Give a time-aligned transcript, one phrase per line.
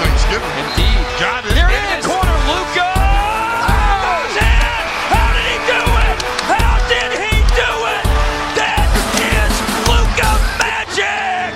[0.00, 0.54] Thanksgiving.
[0.58, 1.06] Indeed.
[1.20, 1.56] Got it.
[1.56, 3.08] It?
[9.86, 11.54] Luca Magic.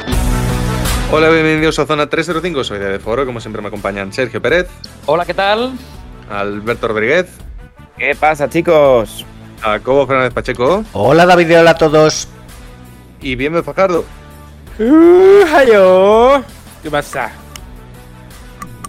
[1.11, 2.65] Hola, bienvenidos a Zona 305.
[2.65, 4.69] Soy de Foro, como siempre me acompañan Sergio Pérez,
[5.07, 5.73] Hola, ¿qué tal?
[6.31, 7.27] Alberto Rodríguez,
[7.99, 9.27] ¿Qué pasa, chicos?
[9.61, 12.29] Jacobo Fernández Pacheco Hola David y hola a todos.
[13.21, 14.05] y Bienve Fajardo.
[14.79, 17.31] ¿Qué pasa?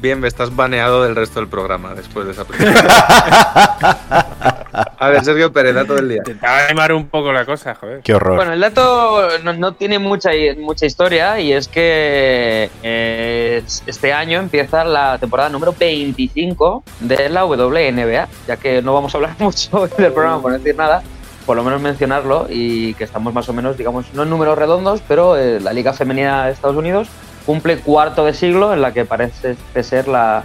[0.03, 2.77] Bienve, estás baneado del resto del programa después de esa primera.
[4.99, 6.17] a ver, Sergio Pérez, dato del día.
[6.17, 8.01] Intentaba animar un poco la cosa, joder.
[8.01, 8.35] Qué horror.
[8.35, 14.39] Bueno, el dato no, no tiene mucha, mucha historia y es que eh, este año
[14.39, 19.87] empieza la temporada número 25 de la WNBA, ya que no vamos a hablar mucho
[19.87, 21.01] del programa por no decir nada,
[21.45, 25.01] por lo menos mencionarlo y que estamos más o menos, digamos, no en números redondos,
[25.07, 27.07] pero eh, la Liga Femenina de Estados Unidos
[27.45, 30.43] cumple cuarto de siglo en la que parece ser la,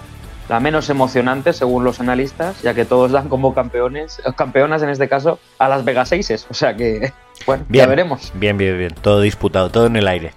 [0.48, 5.08] la menos emocionante según los analistas, ya que todos dan como campeones, campeonas en este
[5.08, 6.46] caso, a las Vegas Aces.
[6.50, 7.12] O sea que,
[7.46, 7.84] bueno, Bien.
[7.84, 8.32] ya veremos.
[8.34, 8.94] Bien, bien, bien.
[9.00, 10.32] Todo disputado, todo en el aire.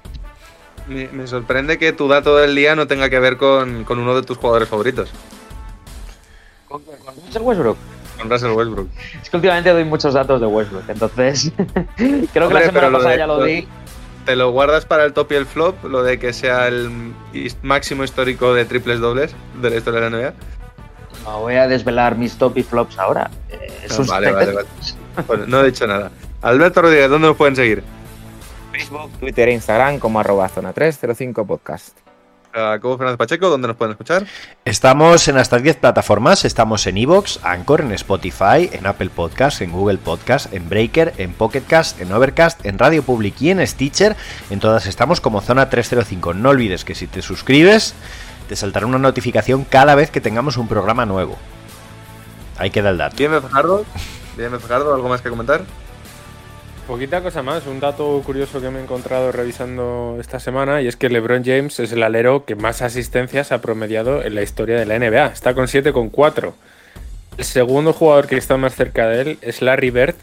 [0.88, 4.16] Me, me sorprende que tu dato del día no tenga que ver con, con uno
[4.16, 5.12] de tus jugadores favoritos,
[6.68, 6.82] ¿Con,
[7.28, 7.78] Russell Westbrook?
[8.18, 8.88] con Russell Westbrook.
[9.22, 11.52] Es que últimamente doy muchos datos de Westbrook, entonces
[11.96, 13.68] creo que Hombre, la semana lo pasada de- ya lo lo- di.
[14.26, 15.84] ¿Te lo guardas para el top y el flop?
[15.86, 17.14] Lo de que sea el
[17.64, 20.34] máximo histórico de triples dobles de la historia de la NBA.
[21.24, 23.30] No voy a desvelar mis top y flops ahora.
[23.50, 24.70] Eh, es un Ah, vale, vale, secreto.
[25.16, 25.28] vale.
[25.28, 26.12] Bueno, no he dicho nada.
[26.42, 27.84] Alberto Rodríguez, ¿dónde nos pueden seguir?
[28.72, 31.98] Facebook, Twitter e Instagram como arroba zona 305 podcast.
[32.54, 34.26] Jacobo Fernández Pacheco, ¿dónde nos pueden escuchar?
[34.66, 36.46] Estamos en hasta 10 plataformas.
[36.46, 41.34] Estamos en Evox, Anchor, en Spotify, en Apple Podcast, en Google Podcast, en Breaker, en
[41.34, 44.16] Pocket Cast, en Overcast, en Radio Public y en Stitcher.
[44.50, 46.34] En todas estamos como Zona 305.
[46.34, 47.96] No olvides que si te suscribes,
[48.50, 51.38] te saltará una notificación cada vez que tengamos un programa nuevo.
[52.58, 53.16] Ahí queda el dato.
[53.18, 53.86] Bien, Fajardo.
[54.38, 55.62] Bien, Fajardo, ¿algo más que comentar?
[56.88, 60.98] Poquita cosa más, un dato curioso que me he encontrado revisando esta semana y es
[60.98, 64.86] que LeBron James es el alero que más asistencias ha promediado en la historia de
[64.86, 65.28] la NBA.
[65.28, 66.54] Está con 7,4.
[67.38, 70.16] El segundo jugador que está más cerca de él es Larry Bird,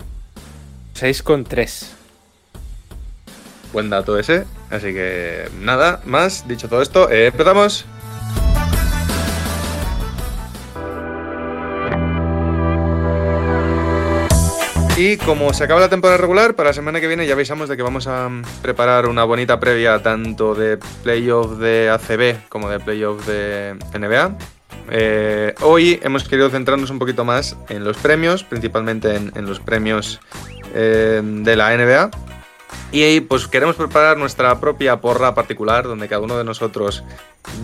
[0.94, 1.86] 6,3.
[3.72, 4.44] Buen dato ese.
[4.70, 6.46] Así que nada más.
[6.48, 7.86] Dicho todo esto, eh, empezamos.
[14.98, 17.76] Y como se acaba la temporada regular, para la semana que viene ya avisamos de
[17.76, 22.80] que vamos a mm, preparar una bonita previa tanto de playoff de ACB como de
[22.80, 24.36] playoff de NBA.
[24.90, 30.18] Eh, hoy hemos querido centrarnos un poquito más en los premios, principalmente en, los premios
[30.74, 32.10] eh, de la NBA.
[32.90, 37.04] Y ahí, pues queremos preparar nuestra propia porra particular, donde cada uno de nosotros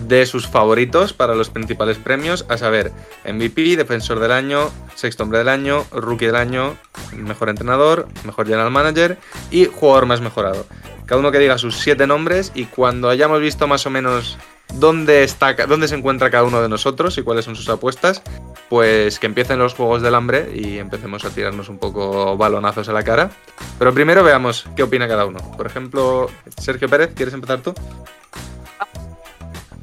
[0.07, 2.91] dé sus favoritos para los principales premios, a saber,
[3.25, 6.77] MVP, Defensor del Año, Sexto Hombre del Año, Rookie del Año,
[7.13, 9.17] Mejor Entrenador, Mejor General Manager
[9.51, 10.65] y Jugador Más Mejorado.
[11.05, 14.37] Cada uno que diga sus siete nombres y cuando hayamos visto más o menos
[14.73, 18.21] dónde, está, dónde se encuentra cada uno de nosotros y cuáles son sus apuestas,
[18.69, 22.93] pues que empiecen los Juegos del Hambre y empecemos a tirarnos un poco balonazos a
[22.93, 23.29] la cara.
[23.77, 25.39] Pero primero veamos qué opina cada uno.
[25.55, 27.73] Por ejemplo, Sergio Pérez, ¿quieres empezar tú?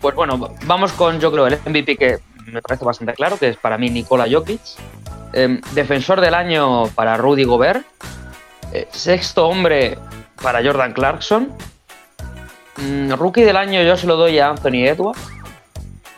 [0.00, 3.56] Pues bueno, vamos con yo creo el MVP que me parece bastante claro, que es
[3.56, 4.60] para mí Nikola Jokic.
[5.32, 7.86] Eh, defensor del año para Rudy Gobert.
[8.72, 9.98] Eh, sexto hombre
[10.42, 11.52] para Jordan Clarkson.
[12.76, 15.20] Mm, rookie del año yo se lo doy a Anthony Edwards.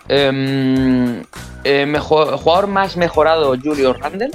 [0.08, 1.22] Em,
[1.64, 4.30] eh, mejor- jugador más mejorado Julio Randle.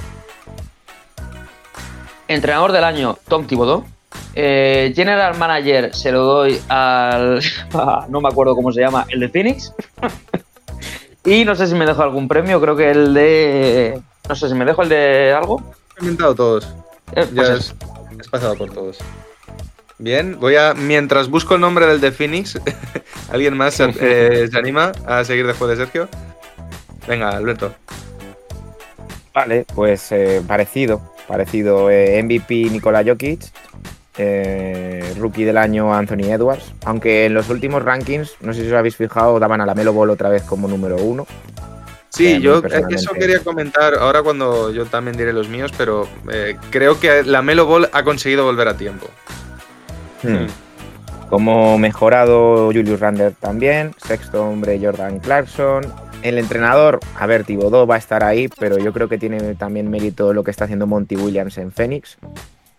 [2.28, 3.84] Entrenador del año Tom Thibodeau.
[4.34, 7.40] Eh, General Manager se lo doy al.
[8.08, 9.72] no me acuerdo cómo se llama, el de Phoenix.
[11.24, 14.00] y no sé si me dejo algún premio, creo que el de.
[14.28, 15.62] No sé si me dejo el de algo.
[15.98, 16.68] He inventado todos.
[17.16, 17.74] Eh, Ya pues
[18.20, 18.98] has pasado por todos.
[20.02, 20.72] Bien, voy a.
[20.74, 22.58] Mientras busco el nombre del de Phoenix,
[23.30, 26.08] ¿alguien más se- eh, se anima a seguir después de Sergio?
[27.06, 27.74] Venga, Alberto.
[29.34, 31.00] Vale, pues eh, parecido.
[31.28, 31.90] Parecido.
[31.90, 33.42] eh, MVP Nikola Jokic.
[34.16, 36.72] Eh, rookie del año Anthony Edwards.
[36.84, 39.92] Aunque en los últimos rankings, no sé si os habéis fijado, daban a la Melo
[39.92, 41.26] Ball otra vez como número uno.
[42.08, 46.08] Sí, yo personalmente- eso quería comentar ahora cuando yo también diré los míos, pero
[46.70, 49.06] creo que la Melo Ball ha conseguido volver a tiempo.
[50.22, 50.46] Hmm.
[51.28, 55.84] Como mejorado Julius Randle también, sexto hombre Jordan Clarkson.
[56.22, 59.88] El entrenador, a ver, Thibodeau va a estar ahí, pero yo creo que tiene también
[59.88, 62.18] mérito lo que está haciendo Monty Williams en Phoenix.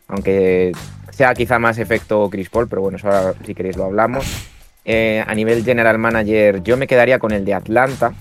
[0.08, 0.74] Aunque
[1.12, 4.26] sea quizá más efecto Chris Paul, pero bueno, eso ahora si queréis lo hablamos.
[4.84, 8.14] Eh, a nivel general manager, yo me quedaría con el de Atlanta,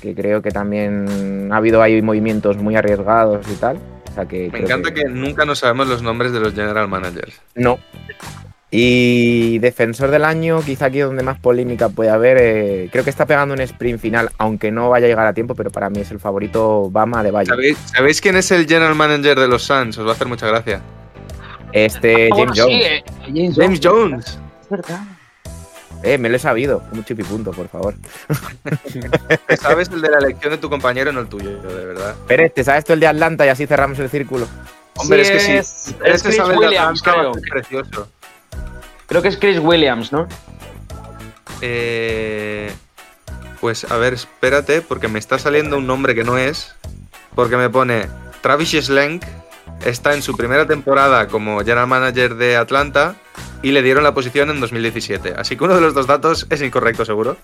[0.00, 3.78] que creo que también ha habido ahí movimientos muy arriesgados y tal.
[4.14, 7.40] O sea que Me encanta que nunca nos sabemos los nombres de los general managers.
[7.56, 7.78] no.
[8.76, 13.24] Y defensor del año, quizá aquí donde más polémica puede haber, eh, creo que está
[13.24, 16.10] pegando un sprint final, aunque no vaya a llegar a tiempo, pero para mí es
[16.10, 17.46] el favorito Bama de Valle.
[17.50, 19.96] ¿Sabéis, sabéis quién es el general manager de los Suns?
[19.98, 20.80] Os va a hacer mucha gracia.
[21.72, 22.84] Este, Ah, bueno, James sí, Jones.
[22.84, 24.38] eh, James, James Jones.
[24.62, 25.00] Es verdad.
[26.04, 26.82] Eh, me lo he sabido.
[26.92, 27.94] Un chipipunto, por favor.
[29.60, 32.14] Sabes el de la elección de tu compañero, no el tuyo, de verdad.
[32.26, 34.46] Pérez, ¿te sabes tú el de Atlanta y así cerramos el círculo?
[34.96, 35.52] Hombre, Sí, es que sí.
[35.52, 37.32] es- Es, que Chris sabe el de Williams, creo.
[37.50, 38.08] precioso.
[39.06, 40.28] Creo que es Chris Williams, ¿no?
[41.60, 42.70] Eh,
[43.60, 46.74] pues a ver, espérate, porque me está saliendo un nombre que no es.
[47.34, 48.06] Porque me pone
[48.42, 49.24] Travis Schlenk
[49.84, 53.16] está en su primera temporada como general manager de Atlanta
[53.62, 55.34] y le dieron la posición en 2017.
[55.36, 57.36] Así que uno de los dos datos es incorrecto, seguro.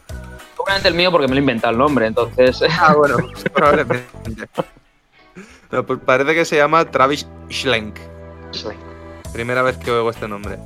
[0.57, 2.63] Seguramente el mío porque me lo he inventado el nombre, entonces.
[2.79, 4.49] Ah, bueno, pues probablemente.
[5.71, 7.97] No, pues parece que se llama Travis Schlenk.
[9.33, 10.59] Primera vez que oigo este nombre.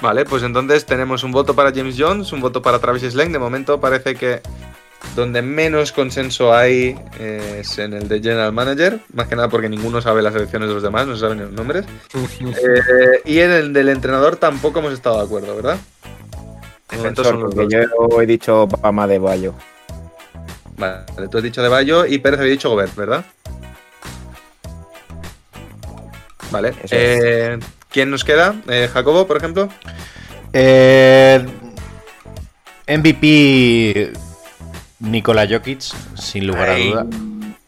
[0.00, 3.32] Vale, pues entonces tenemos un voto para James Jones, un voto para Travis Schlenk.
[3.32, 4.42] De momento parece que
[5.14, 9.68] donde menos consenso hay eh, es en el de General Manager, más que nada porque
[9.68, 11.84] ninguno sabe las elecciones de los demás, no se saben los nombres.
[12.40, 15.78] Eh, y en el del entrenador tampoco hemos estado de acuerdo, ¿verdad?
[16.96, 17.90] Momento son los porque dos.
[18.10, 19.54] yo he dicho Bama de Bayo.
[20.76, 23.24] Vale, tú has dicho de Bayo y Pérez había dicho Gobert, ¿verdad?
[26.50, 26.72] Vale.
[26.90, 27.58] Eh,
[27.90, 28.54] ¿Quién nos queda?
[28.68, 29.68] Eh, Jacobo, por ejemplo.
[30.52, 31.44] Eh,
[32.86, 34.12] MVP
[35.00, 35.80] Nikola Jokic,
[36.14, 37.06] sin lugar Ay, a duda.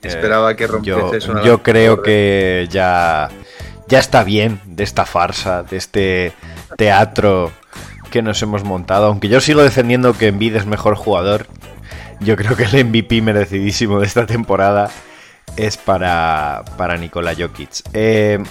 [0.02, 3.28] Esperaba que Yo, rompieses una yo creo que ya,
[3.86, 6.32] ya está bien de esta farsa, de este
[6.76, 7.52] teatro
[8.10, 9.06] que nos hemos montado.
[9.06, 11.46] Aunque yo sigo defendiendo que Embiid es mejor jugador,
[12.20, 14.90] yo creo que el MVP merecidísimo de esta temporada
[15.56, 17.70] es para, para Nikola Jokic.
[17.92, 18.42] Eh,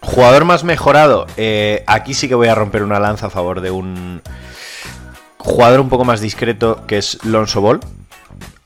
[0.00, 3.70] jugador más mejorado, eh, aquí sí que voy a romper una lanza a favor de
[3.70, 4.22] un
[5.46, 7.80] jugador un poco más discreto que es Lonzo Ball.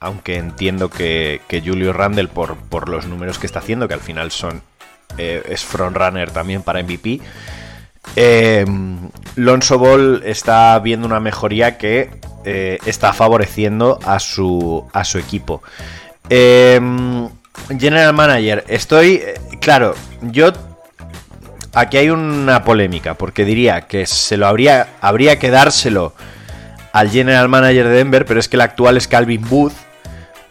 [0.00, 4.00] Aunque entiendo que, que Julio Randle, por, por los números que está haciendo, que al
[4.00, 4.62] final son
[5.18, 7.20] eh, es frontrunner también para MVP.
[8.16, 8.64] Eh,
[9.36, 12.10] Lonzo Ball está viendo una mejoría que
[12.44, 15.62] eh, está favoreciendo a su, a su equipo.
[16.30, 16.80] Eh,
[17.78, 19.22] General Manager, estoy.
[19.60, 20.52] Claro, yo.
[21.72, 26.14] Aquí hay una polémica, porque diría que se lo habría, habría que dárselo
[26.92, 29.72] al General Manager de Denver, pero es que el actual es Calvin Booth,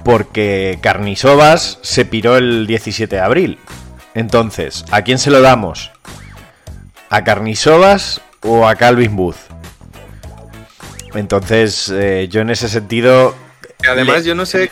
[0.03, 3.59] porque Carnisovas se piró el 17 de abril.
[4.13, 5.91] Entonces, ¿a quién se lo damos?
[7.09, 9.38] ¿A Carnisovas o a Calvin Booth?
[11.13, 13.35] Entonces, eh, yo en ese sentido.
[13.88, 14.69] Además, yo no sé,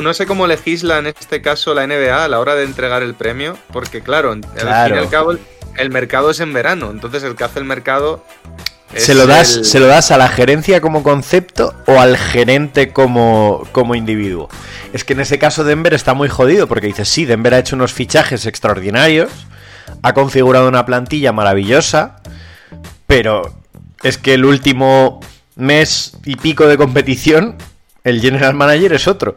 [0.00, 3.14] no sé cómo legisla en este caso la NBA a la hora de entregar el
[3.14, 5.40] premio, porque claro, al fin y al cabo el,
[5.76, 8.24] el mercado es en verano, entonces el que hace el mercado
[8.94, 12.92] ¿Se lo, das, el- ¿Se lo das a la gerencia como concepto o al gerente
[12.92, 14.48] como, como individuo?
[14.92, 17.76] Es que en ese caso Denver está muy jodido porque dices, sí, Denver ha hecho
[17.76, 19.30] unos fichajes extraordinarios,
[20.02, 22.16] ha configurado una plantilla maravillosa,
[23.06, 23.54] pero
[24.02, 25.20] es que el último
[25.56, 27.56] mes y pico de competición,
[28.04, 29.34] el general manager es otro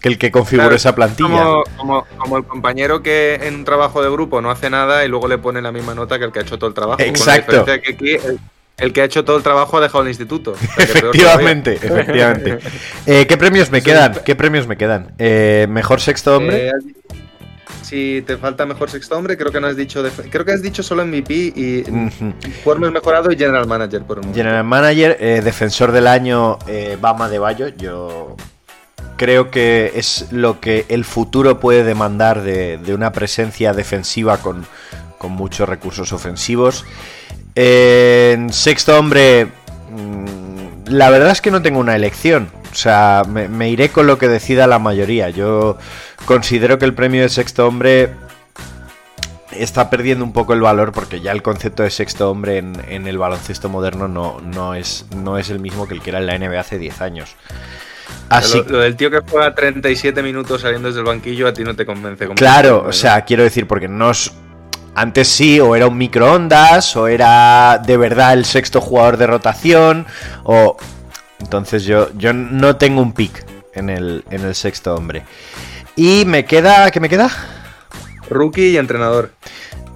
[0.00, 1.28] que el que configuró Claro, esa plantilla.
[1.28, 5.08] Como, como- como el compañero que en un trabajo de grupo no hace nada y
[5.08, 7.00] luego le pone la misma nota que el que ha hecho todo el trabajo.
[7.02, 7.46] Exacto.
[7.46, 8.38] Con la diferencia que aquí el,
[8.78, 10.52] el que ha hecho todo el trabajo ha dejado el instituto.
[10.52, 12.58] O sea, Efectivamente, efectivamente.
[13.06, 14.20] Eh, ¿Qué premios me quedan?
[14.24, 15.12] ¿Qué premios me quedan?
[15.18, 16.68] Eh, ¿Mejor sexto hombre?
[16.68, 16.72] Eh,
[17.88, 20.04] si te falta mejor sexto hombre, creo que no has dicho.
[20.30, 21.84] Creo que has dicho solo MVP y
[22.62, 24.38] jugador mejorado y general manager por un momento.
[24.38, 27.68] General Manager, eh, defensor del año, eh, Bama de Bayo.
[27.68, 28.36] Yo
[29.16, 34.66] creo que es lo que el futuro puede demandar de, de una presencia defensiva con,
[35.16, 36.84] con muchos recursos ofensivos.
[37.60, 39.46] En sexto hombre,
[39.90, 42.50] mm, la verdad es que no tengo una elección.
[42.70, 45.30] O sea, me, me iré con lo que decida la mayoría.
[45.30, 45.76] Yo
[46.24, 48.10] considero que el premio de sexto hombre
[49.50, 53.08] está perdiendo un poco el valor porque ya el concepto de sexto hombre en, en
[53.08, 56.26] el baloncesto moderno no, no, es, no es el mismo que el que era en
[56.26, 57.34] la NBA hace 10 años.
[58.28, 61.64] Así Lo, lo del tío que juega 37 minutos saliendo desde el banquillo a ti
[61.64, 62.24] no te convence.
[62.26, 64.32] como Claro, o sea, quiero decir, porque no es.
[64.98, 70.06] Antes sí, o era un microondas, o era de verdad el sexto jugador de rotación,
[70.42, 70.76] o.
[71.38, 75.22] Entonces yo, yo no tengo un pick en el, en el sexto hombre.
[75.94, 76.90] Y me queda.
[76.90, 77.30] ¿Qué me queda?
[78.28, 79.30] Rookie y entrenador.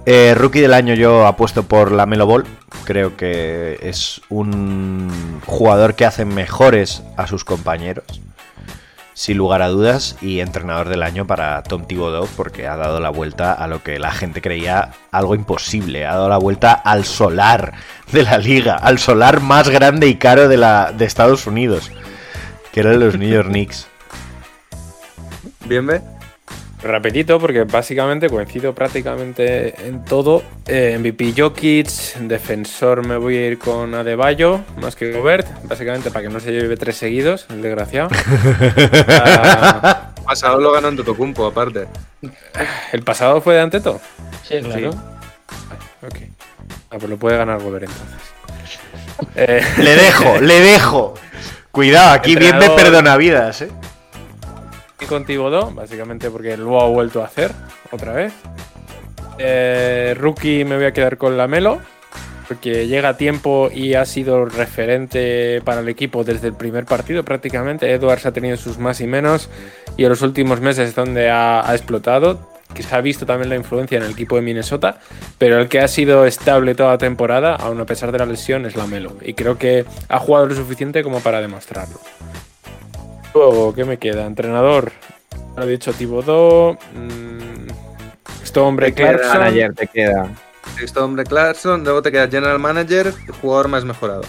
[0.05, 2.45] Eh, rookie del año yo apuesto por la Melo Ball.
[2.85, 8.05] Creo que es un jugador que hace mejores a sus compañeros.
[9.13, 10.15] Sin lugar a dudas.
[10.21, 12.27] Y entrenador del año para Tom Thibodeau.
[12.35, 16.05] Porque ha dado la vuelta a lo que la gente creía algo imposible.
[16.05, 17.73] Ha dado la vuelta al solar
[18.11, 18.75] de la liga.
[18.75, 21.91] Al solar más grande y caro de, la, de Estados Unidos.
[22.71, 23.87] Que eran los New York Knicks.
[25.65, 26.12] Bien, ve.
[26.83, 30.43] Rapidito, porque básicamente coincido prácticamente en todo.
[30.67, 31.87] Eh, MVP Jokic,
[32.19, 36.51] defensor me voy a ir con Adebayo, más que Gobert, básicamente para que no se
[36.51, 38.09] lleve tres seguidos, el desgraciado.
[39.05, 41.85] Ah, Pasado lo ganó en Totocumpo, aparte.
[42.93, 43.99] ¿El pasado fue de Anteto?
[44.43, 44.91] Sí, claro.
[46.01, 46.17] Ok.
[46.89, 48.33] Ah, pues lo puede ganar Gobert entonces.
[49.35, 51.13] Eh, Le dejo, le dejo.
[51.71, 53.69] Cuidado, aquí bien me perdona vidas, eh.
[55.05, 57.51] Con Thibodeau, básicamente porque lo ha vuelto a hacer
[57.91, 58.33] otra vez.
[59.37, 61.79] Eh, rookie me voy a quedar con Lamelo,
[62.47, 67.23] porque llega a tiempo y ha sido referente para el equipo desde el primer partido
[67.23, 67.91] prácticamente.
[67.91, 69.49] Edwards ha tenido sus más y menos
[69.97, 72.51] y en los últimos meses es donde ha, ha explotado.
[72.73, 74.97] Que se ha visto también la influencia en el equipo de Minnesota,
[75.37, 78.65] pero el que ha sido estable toda la temporada, aun a pesar de la lesión,
[78.65, 79.15] es Lamelo.
[79.21, 81.99] Y creo que ha jugado lo suficiente como para demostrarlo.
[83.33, 84.25] Luego, ¿qué me queda?
[84.25, 84.91] Entrenador.
[85.55, 86.77] Ha dicho Thibodeau.
[86.93, 87.67] mmm,
[88.43, 89.37] este hombre Te queda Clarkson.
[89.39, 90.27] manager, te queda.
[90.77, 91.83] Sexto hombre Clarkson.
[91.83, 94.23] Luego te queda General Manager, jugador más mejorado.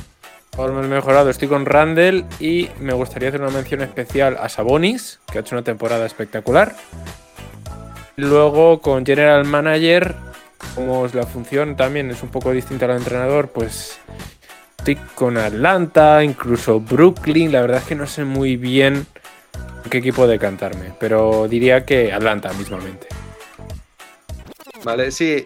[0.56, 1.30] Me he mejorado.
[1.30, 5.56] Estoy con Randall y me gustaría hacer una mención especial a Sabonis, que ha hecho
[5.56, 6.76] una temporada espectacular.
[8.16, 10.14] Luego con General Manager,
[10.76, 13.99] como es la función también es un poco distinta al entrenador, pues
[14.84, 17.50] estoy con Atlanta, incluso Brooklyn.
[17.50, 19.06] La verdad es que no sé muy bien
[19.82, 23.06] en qué equipo decantarme, pero diría que Atlanta mismamente.
[24.84, 25.42] Vale, sí,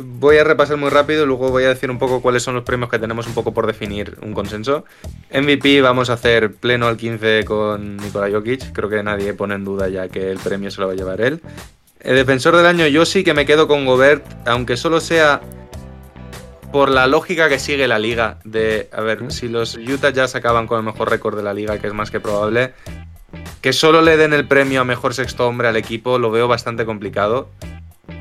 [0.00, 2.62] voy a repasar muy rápido y luego voy a decir un poco cuáles son los
[2.62, 4.84] premios que tenemos un poco por definir un consenso.
[5.34, 9.64] MVP vamos a hacer pleno al 15 con Nikola Jokic, creo que nadie pone en
[9.64, 11.40] duda ya que el premio se lo va a llevar él.
[11.98, 15.40] El defensor del año yo sí que me quedo con Gobert, aunque solo sea
[16.72, 20.66] por la lógica que sigue la liga de, a ver, si los Utah Jazz acaban
[20.66, 22.74] con el mejor récord de la liga, que es más que probable,
[23.60, 26.84] que solo le den el premio a mejor sexto hombre al equipo lo veo bastante
[26.84, 27.48] complicado.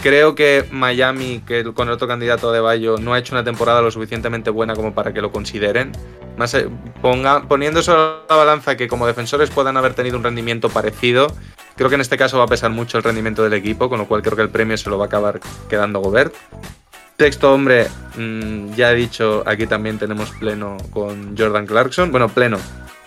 [0.02, 3.82] Creo que Miami, que con el otro candidato de Bayo, no ha hecho una temporada
[3.82, 5.92] lo suficientemente buena como para que lo consideren.
[6.38, 6.68] Más, eh,
[7.02, 11.28] ponga, poniendo sobre la balanza que como defensores puedan haber tenido un rendimiento parecido,
[11.76, 14.08] creo que en este caso va a pesar mucho el rendimiento del equipo, con lo
[14.08, 16.34] cual creo que el premio se lo va a acabar quedando Gobert.
[17.18, 22.12] Sexto hombre, mm, ya he dicho, aquí también tenemos pleno con Jordan Clarkson.
[22.12, 22.58] Bueno, pleno.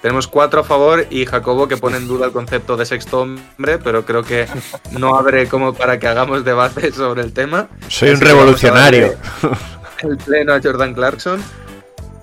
[0.01, 3.79] Tenemos cuatro a favor y Jacobo que pone en duda el concepto de sexto hombre,
[3.79, 4.47] pero creo que
[4.93, 7.69] no abre como para que hagamos debate sobre el tema.
[7.89, 9.15] Soy un Así revolucionario.
[10.03, 11.43] El pleno a Jordan Clarkson.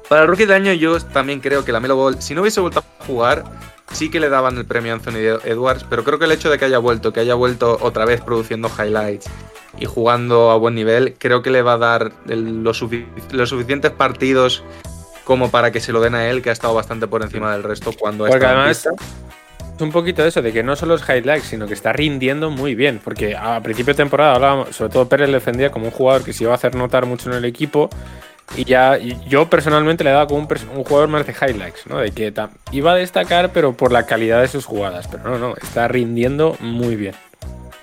[0.08, 2.62] Para el rookie del año yo también creo que la Melo Ball, si no hubiese
[2.62, 3.44] vuelto a jugar,
[3.92, 6.58] sí que le daban el premio a Anthony Edwards, pero creo que el hecho de
[6.58, 9.28] que haya vuelto, que haya vuelto otra vez produciendo highlights
[9.80, 13.50] y jugando a buen nivel, creo que le va a dar el- los, sufi- los
[13.50, 14.64] suficientes partidos
[15.24, 17.64] como para que se lo den a él, que ha estado bastante por encima del
[17.64, 18.86] resto cuando ha Porque además
[19.76, 22.50] es un poquito de eso, de que no solo es highlights, sino que está rindiendo
[22.50, 23.02] muy bien.
[23.04, 26.32] Porque a principio de temporada hablábamos, sobre todo Pérez le defendía como un jugador que
[26.32, 27.90] se iba a hacer notar mucho en el equipo.
[28.56, 31.98] Y ya y yo personalmente le daba como un, jugador más de highlights, ¿no?
[31.98, 32.34] De que
[32.72, 35.08] iba a destacar, pero por la calidad de sus jugadas.
[35.10, 37.16] Pero no, no, está rindiendo muy bien.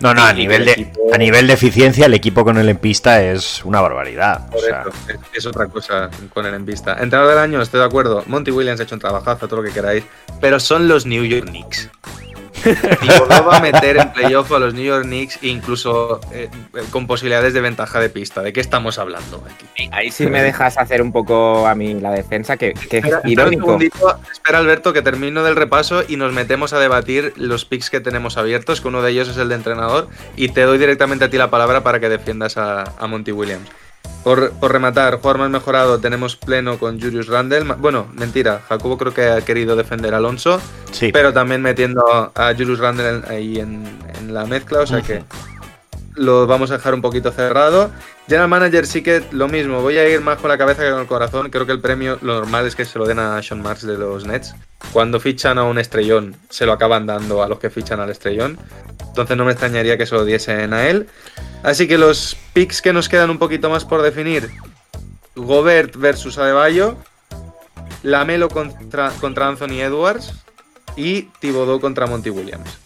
[0.00, 2.68] No, no, a nivel, el de, equipo- a nivel de eficiencia, el equipo con él
[2.68, 4.48] en pista es una barbaridad.
[4.52, 6.94] O sea, es, es otra cosa con él en vista.
[6.94, 8.24] Entrenador del año, estoy de acuerdo.
[8.26, 10.02] Monty Williams ha hecho un trabajazo, todo lo que queráis.
[10.40, 11.88] Pero son los New York Knicks.
[13.00, 16.48] Thibodeau va a meter en playoff a los New York Knicks, incluso eh,
[16.90, 18.42] con posibilidades de ventaja de pista.
[18.42, 19.88] ¿De qué estamos hablando aquí?
[19.92, 23.20] Ahí sí me dejas hacer un poco a mí la defensa, que, que es Espera,
[23.24, 23.78] un irónico.
[24.30, 28.36] espera Alberto que termino del repaso y nos metemos a debatir los picks que tenemos
[28.36, 31.38] abiertos, que uno de ellos es el de entrenador, y te doy directamente a ti
[31.38, 33.68] la palabra para que defiendas a, a Monty Williams.
[34.24, 37.74] Por, por rematar, jugador más mejorado, tenemos pleno con Julius Randle.
[37.78, 40.60] Bueno, mentira, Jacobo creo que ha querido defender a Alonso,
[40.92, 41.10] sí.
[41.12, 43.84] pero también metiendo a Julius Randle ahí en,
[44.20, 45.24] en la mezcla, o sea que
[46.14, 47.90] lo vamos a dejar un poquito cerrado.
[48.26, 51.00] General Manager sí que lo mismo, voy a ir más con la cabeza que con
[51.00, 51.50] el corazón.
[51.50, 53.96] Creo que el premio lo normal es que se lo den a Sean Marks de
[53.96, 54.54] los Nets.
[54.92, 58.58] Cuando fichan a un estrellón, se lo acaban dando a los que fichan al estrellón.
[59.08, 61.08] Entonces no me extrañaría que se lo diesen a él.
[61.62, 64.50] Así que los picks que nos quedan un poquito más por definir.
[65.34, 66.96] Gobert versus Adebayo.
[68.02, 70.32] Lamelo contra, contra Anthony Edwards.
[70.96, 72.81] Y Thibodeau contra Monty Williams.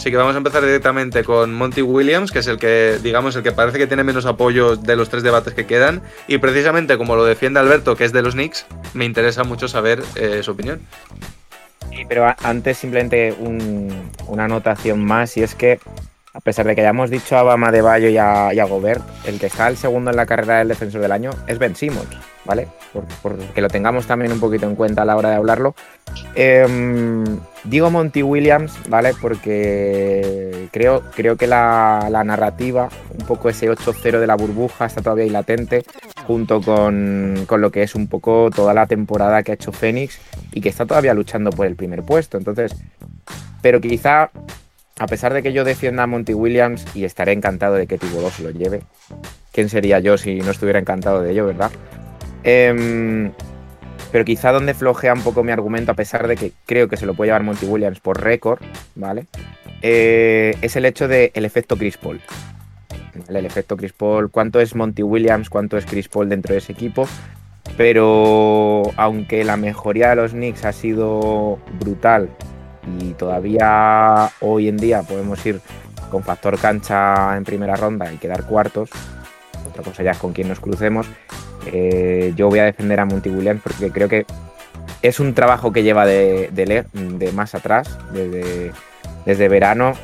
[0.00, 3.42] Así que vamos a empezar directamente con Monty Williams, que es el que, digamos, el
[3.42, 6.00] que parece que tiene menos apoyo de los tres debates que quedan.
[6.26, 8.64] Y precisamente como lo defiende Alberto, que es de los Knicks,
[8.94, 10.80] me interesa mucho saber eh, su opinión.
[12.08, 15.78] Pero antes simplemente un- una anotación más, y es que
[16.32, 19.38] a pesar de que hayamos dicho a Bama de Bayo y a, y Gobert, el
[19.38, 22.08] que está el segundo en la carrera del defensor del año es Ben Simmons,
[22.50, 22.66] ¿vale?
[22.92, 25.76] Por, por que lo tengamos también un poquito en cuenta a la hora de hablarlo.
[26.34, 27.24] Em,
[27.62, 29.12] digo Monty Williams, ¿vale?
[29.20, 35.26] Porque creo, creo que la, narrativa, un poco ese 8-0 de la burbuja está todavía
[35.26, 35.84] ahí latente,
[36.26, 40.18] junto con, con lo que es un poco toda la temporada que ha hecho Phoenix
[40.50, 42.36] y que está todavía luchando por el primer puesto.
[42.36, 42.74] Entonces,
[43.62, 44.32] pero quizá,
[44.98, 48.32] a pesar de que yo defienda a Monty Williams y estaré encantado de que Thibodeau
[48.32, 48.82] se lo lleve,
[49.52, 51.70] ¿quién sería yo si no estuviera encantado de ello, verdad?
[52.42, 53.32] Em,
[54.12, 57.06] pero quizá donde flojea un poco mi argumento, a pesar de que creo que se
[57.06, 58.60] lo puede llevar Monty Williams por récord,
[58.94, 59.26] ¿vale?
[59.82, 62.20] Eh, es el hecho del efecto Chris Paul.
[63.28, 66.72] El efecto Chris Paul, cuánto es Monty Williams, cuánto es Chris Paul dentro de ese
[66.72, 67.06] equipo.
[67.76, 72.28] Pero aunque la mejoría de los Knicks ha sido brutal
[73.00, 75.60] y todavía hoy en día podemos ir
[76.10, 78.90] con factor cancha en primera ronda y quedar cuartos,
[79.70, 81.06] otra cosa ya es con quién nos crucemos,
[81.66, 84.26] eh, yo voy a defender a Monty Williams porque creo que
[85.02, 88.72] es un trabajo que lleva de, de, de más atrás, desde,
[89.24, 89.94] desde verano,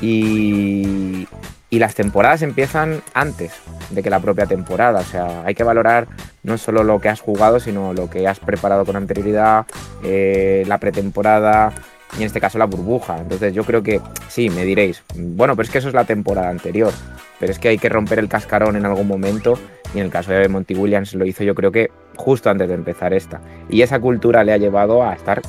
[0.00, 1.28] y,
[1.70, 3.52] y las temporadas empiezan antes
[3.90, 5.00] de que la propia temporada.
[5.00, 6.08] O sea, hay que valorar
[6.42, 9.66] no solo lo que has jugado, sino lo que has preparado con anterioridad,
[10.02, 11.72] eh, la pretemporada
[12.14, 13.18] y en este caso la burbuja.
[13.18, 16.50] Entonces yo creo que sí, me diréis, bueno, pero es que eso es la temporada
[16.50, 16.92] anterior.
[17.38, 19.58] Pero es que hay que romper el cascarón en algún momento
[19.94, 22.74] y en el caso de Monty Williams lo hizo yo creo que justo antes de
[22.74, 23.40] empezar esta.
[23.68, 25.42] Y esa cultura le ha llevado a estar...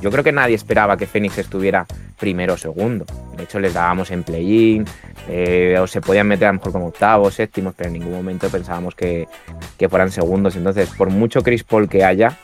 [0.00, 1.86] Yo creo que nadie esperaba que Phoenix estuviera
[2.18, 3.04] primero o segundo.
[3.36, 4.86] De hecho, les dábamos en play-in,
[5.28, 8.48] eh, o se podían meter a lo mejor como octavos, séptimos, pero en ningún momento
[8.48, 9.28] pensábamos que,
[9.76, 10.56] que fueran segundos.
[10.56, 12.38] Entonces, por mucho Chris Paul que haya,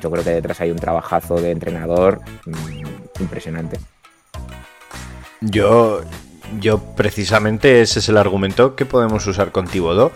[0.00, 2.89] yo creo que detrás hay un trabajazo de entrenador mm,
[3.20, 3.78] impresionante.
[5.40, 6.02] Yo,
[6.60, 10.12] yo precisamente ese es el argumento que podemos usar con Thibodeau.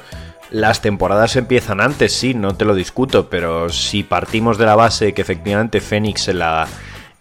[0.51, 5.15] Las temporadas empiezan antes, sí, no te lo discuto, pero si partimos de la base
[5.15, 6.69] que efectivamente Fénix en la,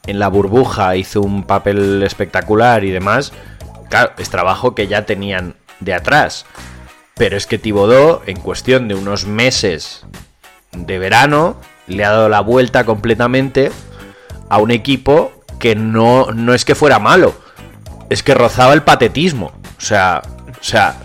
[0.06, 3.32] en la burbuja hizo un papel espectacular y demás,
[3.90, 6.46] claro, es trabajo que ya tenían de atrás.
[7.16, 10.06] Pero es que Thibodeau, en cuestión de unos meses
[10.72, 11.56] de verano,
[11.88, 13.72] le ha dado la vuelta completamente
[14.50, 15.32] a un equipo
[15.64, 17.34] que no, no es que fuera malo,
[18.10, 19.54] es que rozaba el patetismo.
[19.78, 20.22] O sea,
[20.60, 20.98] o sea,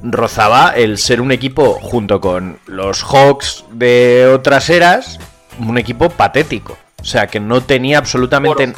[0.00, 5.18] rozaba el ser un equipo junto con los Hawks de otras eras,
[5.58, 6.78] un equipo patético.
[7.02, 8.74] O sea, que no tenía absolutamente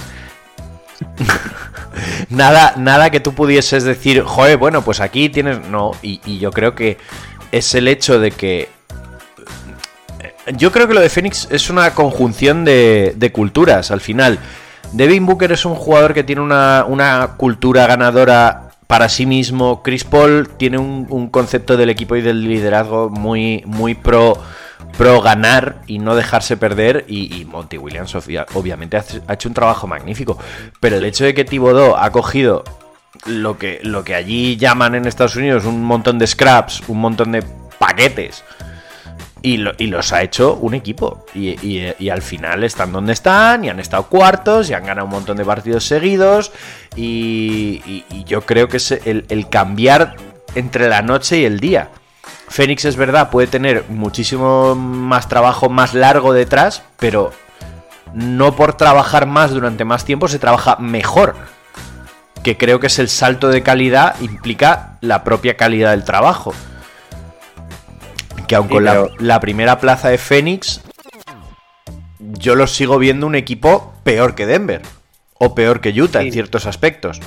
[2.30, 5.60] nada, nada que tú pudieses decir, joder, bueno, pues aquí tienes.
[5.68, 6.96] No, y, y yo creo que
[7.52, 8.70] es el hecho de que.
[10.56, 14.38] Yo creo que lo de Phoenix es una conjunción de, de culturas al final.
[14.92, 19.82] Devin Booker es un jugador que tiene una, una cultura ganadora para sí mismo.
[19.82, 24.38] Chris Paul tiene un, un concepto del equipo y del liderazgo muy, muy pro,
[24.96, 27.04] pro ganar y no dejarse perder.
[27.06, 30.38] Y, Monty Williams obvia- obviamente ha ha hecho un trabajo magnífico.
[30.80, 32.64] Pero el hecho de que Thibodeau ha cogido
[33.26, 37.32] lo que, lo que allí llaman en Estados Unidos un montón de scraps, un montón
[37.32, 37.42] de
[37.78, 38.42] paquetes.
[39.40, 41.24] Y, lo- y los ha hecho un equipo.
[41.34, 45.36] Y, al final están donde están, y han estado cuartos, y han ganado un montón
[45.36, 46.50] de partidos seguidos.
[46.96, 50.16] Y yo creo que es el, el cambiar
[50.54, 51.88] entre la noche y el día.
[52.48, 57.30] Fénix es verdad, puede tener muchísimo más trabajo más largo detrás, pero
[58.14, 61.36] no por trabajar más durante más tiempo se trabaja mejor.
[62.42, 66.54] Que creo que es el salto de calidad, implica la propia calidad del trabajo.
[68.48, 68.84] Que aun Sí, con
[69.18, 70.80] la- primera plaza de Fénix,
[72.18, 74.82] yo lo sigo viendo un equipo peor que Denver.
[75.38, 77.20] O peor que Utah en ciertos aspectos.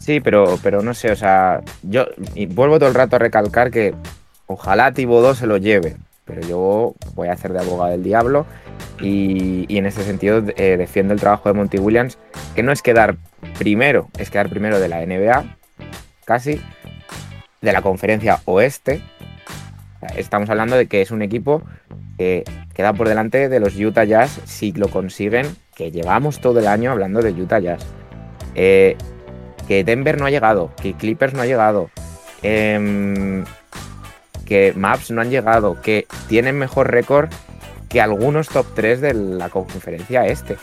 [0.00, 3.70] Sí, pero, pero no sé, o sea, yo y vuelvo todo el rato a recalcar
[3.70, 3.94] que
[4.46, 8.46] ojalá Thibodeau se lo lleve, pero yo voy a hacer de abogado del diablo
[9.00, 12.18] y, y en ese sentido eh, defiendo el trabajo de Monty Williams,
[12.56, 13.16] que no es quedar
[13.58, 15.56] primero, es quedar primero de la NBA,
[16.24, 16.60] casi.
[17.60, 19.02] de la conferencia oeste.
[20.16, 21.62] Estamos hablando de que es un equipo
[22.18, 26.66] que queda por delante de los Utah Jazz si lo consiguen, que llevamos todo el
[26.66, 27.86] año hablando de Utah Jazz.
[28.54, 28.96] Eh,
[29.66, 31.90] que Denver no ha llegado, que Clippers no ha llegado,
[32.42, 33.44] em,
[34.46, 37.28] que Maps no han llegado, que tienen mejor récord
[37.88, 40.56] que algunos top 3 de la conferencia este.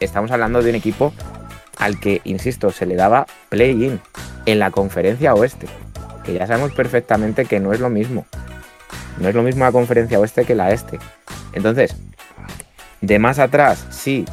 [0.00, 1.12] Estamos hablando de un equipo
[1.78, 4.00] al que, insisto, se le daba play-in
[4.46, 5.66] en la conferencia oeste.
[6.24, 8.26] Que ya sabemos perfectamente que no es lo mismo.
[9.20, 10.98] No es lo mismo la conferencia oeste que la este.
[11.52, 11.94] Entonces,
[13.00, 14.24] de más atrás, sí,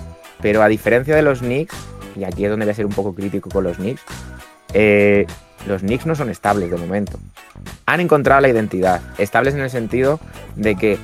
[0.41, 1.75] pero a diferencia de los Knicks,
[2.15, 4.01] y aquí es donde voy a ser un poco crítico con los Knicks,
[4.73, 5.25] eh,
[5.67, 7.19] los Knicks no son estables de momento.
[7.85, 10.19] Han encontrado la identidad, estables en el sentido
[10.55, 10.97] de que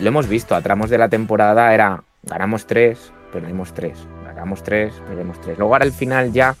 [0.00, 4.94] lo hemos visto a tramos de la temporada, era ganamos tres, perdemos tres, ganamos tres,
[5.06, 5.58] perdemos tres.
[5.58, 6.54] Luego ahora al final ya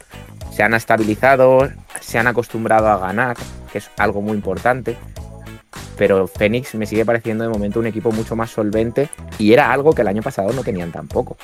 [0.50, 1.68] se han estabilizado,
[2.00, 3.36] se han acostumbrado a ganar,
[3.70, 4.96] que es algo muy importante.
[5.98, 9.92] Pero Phoenix me sigue pareciendo de momento un equipo mucho más solvente y era algo
[9.92, 11.36] que el año pasado no tenían tampoco.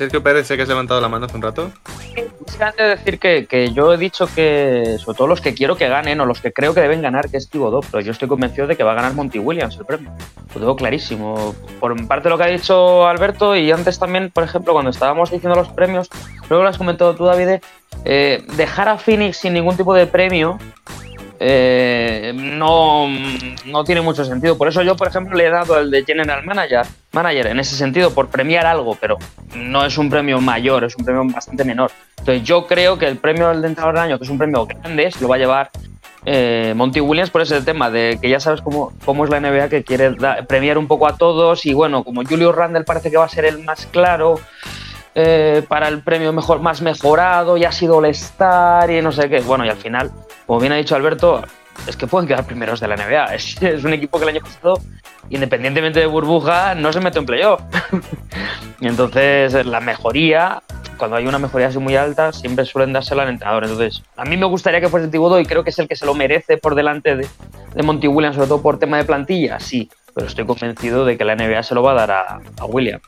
[0.00, 1.70] Sergio Pérez, sé que has levantado la mano hace un rato.
[2.46, 6.20] Básicamente decir que, que yo he dicho que, sobre todo los que quiero que ganen
[6.20, 8.76] o los que creo que deben ganar, que es Thibodeau, pero yo estoy convencido de
[8.76, 10.10] que va a ganar Monty Williams el premio.
[10.54, 11.54] Lo tengo clarísimo.
[11.80, 15.30] Por parte de lo que ha dicho Alberto y antes también, por ejemplo, cuando estábamos
[15.30, 16.08] diciendo los premios,
[16.48, 17.60] creo que lo has comentado tú, David,
[18.06, 20.58] eh, dejar a Phoenix sin ningún tipo de premio
[21.42, 23.08] eh, no,
[23.64, 24.58] no tiene mucho sentido.
[24.58, 27.76] Por eso yo, por ejemplo, le he dado el de General Manager, manager en ese
[27.76, 29.16] sentido, por premiar algo, pero
[29.56, 31.90] no es un premio mayor, es un premio bastante menor.
[32.18, 34.66] Entonces yo creo que el premio del de entrenador del año, que es un premio
[34.66, 35.70] grande, lo va a llevar
[36.26, 39.70] eh, Monty Williams por ese tema de que ya sabes cómo, cómo es la NBA,
[39.70, 40.14] que quiere
[40.46, 43.46] premiar un poco a todos y bueno, como Julius Randle parece que va a ser
[43.46, 44.38] el más claro.
[45.14, 49.40] Eh, para el premio mejor, más mejorado y ha sido All-Star y no sé qué.
[49.40, 50.10] Bueno, y al final,
[50.46, 51.42] como bien ha dicho Alberto,
[51.86, 53.34] es que pueden quedar primeros de la NBA.
[53.34, 54.80] Es, un equipo que el año pasado,
[55.28, 57.60] independientemente de burbuja, no se metió en playoff.
[58.80, 60.62] entonces, la mejoría,
[60.96, 63.64] cuando hay una mejoría así muy alta, siempre suelen dársela al entrenador.
[63.64, 66.06] Entonces, a mí me gustaría que fuese Thibodeau y creo que es el que se
[66.06, 67.26] lo merece por delante de,
[67.74, 69.90] de Monty Williams, sobre todo por tema de plantilla, sí.
[70.14, 73.02] Pero estoy convencido de que la NBA se lo va a dar a, a Williams.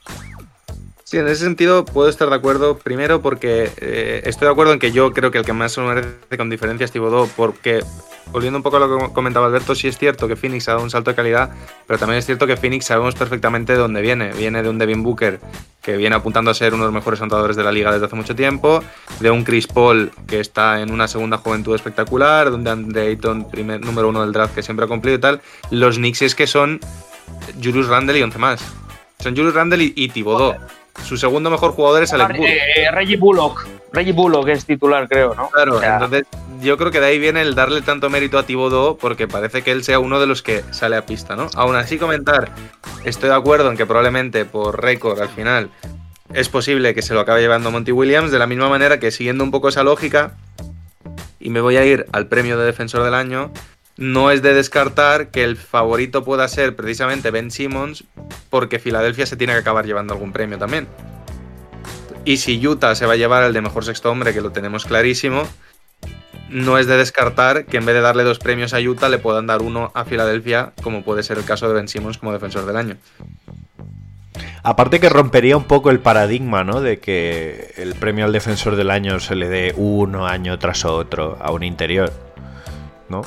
[1.12, 2.78] Sí, en ese sentido puedo estar de acuerdo.
[2.78, 5.82] Primero porque eh, estoy de acuerdo en que yo creo que el que más se
[5.82, 7.84] merece con diferencia es Thibodeau, porque
[8.32, 10.84] volviendo un poco a lo que comentaba Alberto, sí es cierto que Phoenix ha dado
[10.84, 11.50] un salto de calidad,
[11.86, 14.32] pero también es cierto que Phoenix sabemos perfectamente de dónde viene.
[14.32, 15.38] Viene de un Devin Booker
[15.82, 18.16] que viene apuntando a ser uno de los mejores anotadores de la liga desde hace
[18.16, 18.82] mucho tiempo,
[19.20, 23.50] de un Chris Paul que está en una segunda juventud espectacular, de un Andre Ayton,
[23.50, 25.42] primer número uno del draft que siempre ha cumplido y tal.
[25.70, 26.80] Los Knicks es que son
[27.62, 28.64] Julius Randle y 11 más.
[29.18, 30.56] Son Julius Randle y, y Thibodeau.
[31.04, 32.52] Su segundo mejor jugador es Alec Burks.
[32.52, 33.66] Eh, Reggie Bullock.
[33.92, 35.50] Reggie Bullock es titular, creo, ¿no?
[35.50, 36.24] Claro, O sea, entonces
[36.60, 39.72] yo creo que de ahí viene el darle tanto mérito a Thibodeau porque parece que
[39.72, 41.48] él sea uno de los que sale a pista, ¿no?
[41.54, 42.50] Aún así comentar,
[43.04, 45.70] estoy de acuerdo en que probablemente por récord al final
[46.32, 49.44] es posible que se lo acabe llevando Monty Williams de la misma manera que siguiendo
[49.44, 50.34] un poco esa lógica
[51.40, 53.50] y me voy a ir al premio de defensor del año,
[53.96, 58.04] no es de descartar que el favorito pueda ser precisamente Ben Simmons
[58.50, 60.88] porque Filadelfia se tiene que acabar llevando algún premio también.
[62.24, 64.84] Y si Utah se va a llevar el de mejor sexto hombre, que lo tenemos
[64.84, 65.42] clarísimo,
[66.48, 69.46] no es de descartar que en vez de darle dos premios a Utah le puedan
[69.46, 72.76] dar uno a Filadelfia, como puede ser el caso de Ben Simmons como defensor del
[72.76, 72.96] año.
[74.62, 76.80] Aparte que rompería un poco el paradigma, ¿no?
[76.80, 81.36] De que el premio al defensor del año se le dé uno año tras otro
[81.40, 82.12] a un interior,
[83.08, 83.22] ¿no?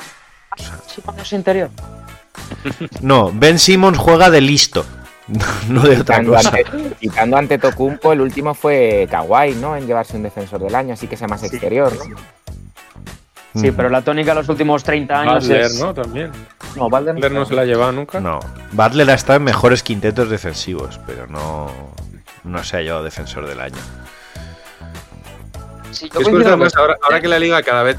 [0.86, 1.70] Simmons interior.
[3.00, 4.84] No, Ben Simmons juega de listo,
[5.68, 6.48] no de otra Quitando cosa.
[6.50, 6.64] ante,
[7.00, 9.74] quitando ante Tocumpo, el último fue Kawhi, ¿no?
[9.76, 12.16] En llevarse un defensor del año, así que sea más exterior, ¿no?
[13.60, 15.80] Sí, pero la tónica de los últimos 30 años Butler, es...
[15.80, 15.94] ¿no?
[15.94, 16.30] También.
[16.76, 18.20] No, Butler Butler no se la ha llevado nunca.
[18.20, 18.38] No,
[18.72, 21.70] Butler ha estado en mejores quintetos defensivos, pero no,
[22.44, 23.78] no se ha llevado defensor del año.
[25.90, 27.96] Sí, yo Es curioso, con- además, ahora, ahora que la liga cada vez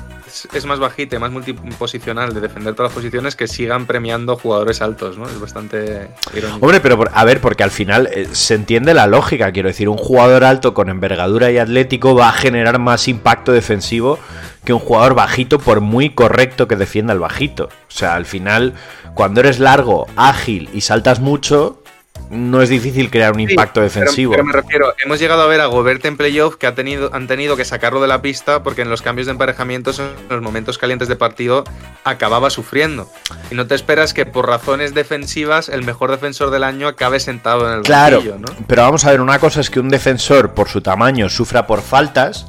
[0.54, 4.82] es- más bajita y más multiposicional de defender todas las posiciones, que sigan premiando jugadores
[4.82, 5.26] altos, ¿no?
[5.28, 6.65] Es bastante irónico.
[6.65, 9.52] Hombre, pero a ver, porque al final eh, se entiende la lógica.
[9.52, 14.19] Quiero decir, un jugador alto con envergadura y atlético va a generar más impacto defensivo
[14.65, 17.65] que un jugador bajito, por muy correcto que defienda el bajito.
[17.88, 18.73] O sea, al final,
[19.13, 21.82] cuando eres largo, ágil y saltas mucho,
[22.29, 24.31] no es difícil crear un impacto pero- defensivo.
[24.33, 27.27] Pero, me refiero, hemos llegado a ver a Gobert en playoff que ha tenido, han
[27.27, 30.77] tenido que sacarlo de la pista porque en los cambios de emparejamientos, en los momentos
[30.77, 31.63] calientes de partido,
[32.03, 33.09] acababa sufriendo.
[33.51, 37.67] Y no te esperas que por razones defensivas el mejor defensor del año acabe sentado
[37.71, 38.47] en el Claro, banquillo, ¿no?
[38.67, 41.81] pero vamos a ver, una cosa es que un defensor por su tamaño sufra por
[41.81, 42.45] faltas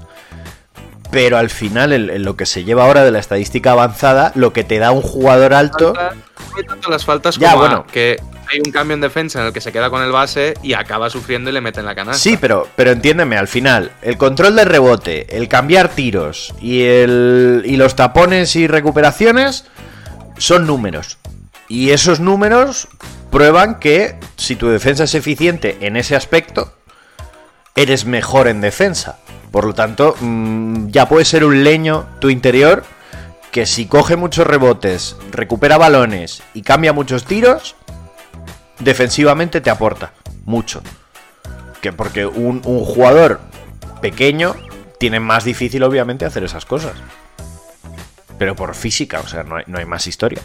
[1.11, 4.53] pero al final, en, en lo que se lleva ahora de la estadística avanzada, lo
[4.53, 5.95] que te da un jugador alto.
[5.95, 7.87] No hay tanto las faltas Ya, como a bueno.
[7.91, 10.73] que hay un cambio en defensa en el que se queda con el base y
[10.73, 12.19] acaba sufriendo y le mete en la canasta.
[12.19, 17.63] Sí, pero, pero entiéndeme, al final, el control de rebote, el cambiar tiros y, el,
[17.67, 19.67] y los tapones y recuperaciones
[20.39, 21.19] son números.
[21.69, 22.89] Y esos números
[23.31, 26.73] prueban que si tu defensa es eficiente en ese aspecto,
[27.75, 29.19] eres mejor en defensa.
[29.51, 32.85] Por lo tanto, mm, ya puede ser un leño tu interior
[33.51, 37.77] que si coge muchos rebotes, recupera balones y cambia muchos tiros,
[38.79, 40.13] defensivamente te aporta
[40.45, 40.83] mucho.
[41.81, 43.41] Que porque un, un jugador
[44.01, 44.55] pequeño
[44.99, 46.93] tiene más difícil, obviamente, hacer esas cosas.
[48.39, 50.43] Pero por física, o sea, no hay, no hay más historia.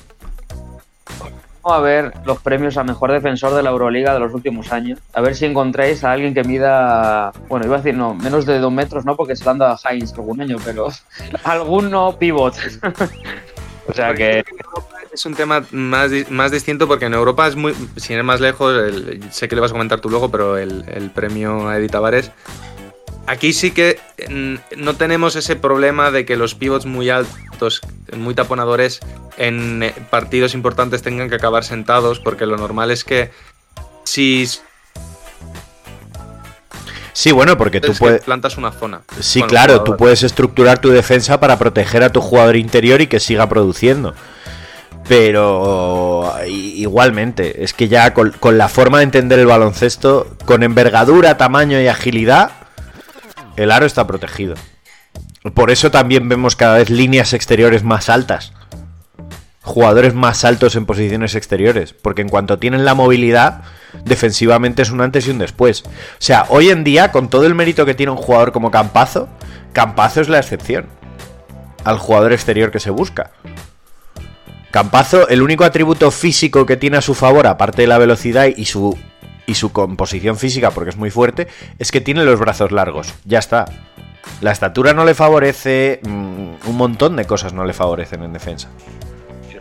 [1.63, 4.99] Vamos a ver los premios a mejor defensor de la Euroliga de los últimos años.
[5.13, 8.59] A ver si encontráis a alguien que mida, bueno, iba a decir no, menos de
[8.59, 10.89] dos metros, no, porque se lo han dado a Heinz algún año, pero
[11.45, 12.55] alguno pivot.
[13.87, 14.43] o sea que
[15.13, 17.75] Es un tema más, más distinto porque en Europa es muy.
[17.97, 20.83] Sin ir más lejos, el- sé que le vas a comentar tú luego, pero el,
[20.91, 22.31] el premio a Edith Tavares.
[23.27, 23.99] Aquí sí que
[24.29, 27.79] mm, no tenemos ese problema de que los pivots muy altos,
[28.17, 28.99] muy taponadores,
[29.37, 33.31] en eh, partidos importantes tengan que acabar sentados, porque lo normal es que
[34.03, 34.45] si
[37.13, 38.23] Sí, bueno, porque tú puedes.
[38.23, 39.03] plantas una zona.
[39.19, 43.19] Sí, claro, tú puedes estructurar tu defensa para proteger a tu jugador interior y que
[43.19, 44.15] siga produciendo.
[45.07, 51.79] Pero igualmente, es que ya con la forma de entender el baloncesto, con envergadura, tamaño
[51.81, 52.51] y agilidad,
[53.57, 54.55] el aro está protegido.
[55.53, 58.53] Por eso también vemos cada vez líneas exteriores más altas.
[59.61, 61.93] Jugadores más altos en posiciones exteriores.
[61.93, 63.61] Porque en cuanto tienen la movilidad,
[64.05, 65.83] defensivamente es un antes y un después.
[65.85, 65.89] O
[66.19, 69.27] sea, hoy en día, con todo el mérito que tiene un jugador como Campazo,
[69.73, 70.87] Campazo es la excepción
[71.83, 73.31] al jugador exterior que se busca.
[74.73, 78.65] Campazo, el único atributo físico que tiene a su favor, aparte de la velocidad y
[78.65, 78.97] su,
[79.71, 83.13] composición física, porque es muy fuerte, es que tiene los brazos largos.
[83.23, 83.65] Ya está.
[84.41, 88.69] La estatura no le favorece, mm, un montón de cosas no le favorecen en defensa.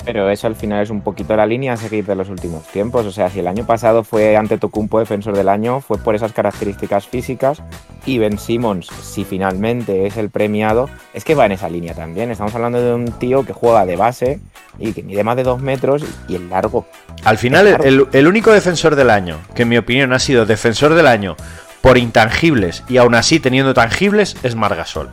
[0.05, 3.07] Pero eso al final es un poquito la línea a seguir de los últimos tiempos.
[3.07, 6.33] O sea, si el año pasado fue ante Tocumpo defensor del año, fue por esas
[6.33, 7.62] características físicas.
[8.05, 12.31] Y Ben Simmons, si finalmente es el premiado, es que va en esa línea también.
[12.33, 14.41] Estamos hablando de un tío que juega de base
[14.79, 16.85] y que mide más de dos metros y el largo.
[17.25, 20.95] Al final, el- el único defensor del año, que en mi opinión ha sido defensor
[20.95, 21.37] del año
[21.81, 25.09] por intangibles y aún así teniendo tangibles, es Margasol.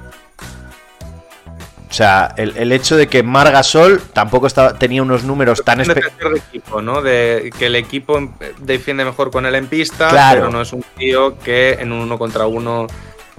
[1.89, 5.86] O sea, el, el hecho de que Margasol tampoco estaba, tenía unos números tan un
[5.86, 7.02] espe- defensor de equipo, ¿no?
[7.02, 10.41] De que el equipo em- defiende mejor con él en pista, Claro.
[10.41, 12.86] pero no es un tío que en un uno contra uno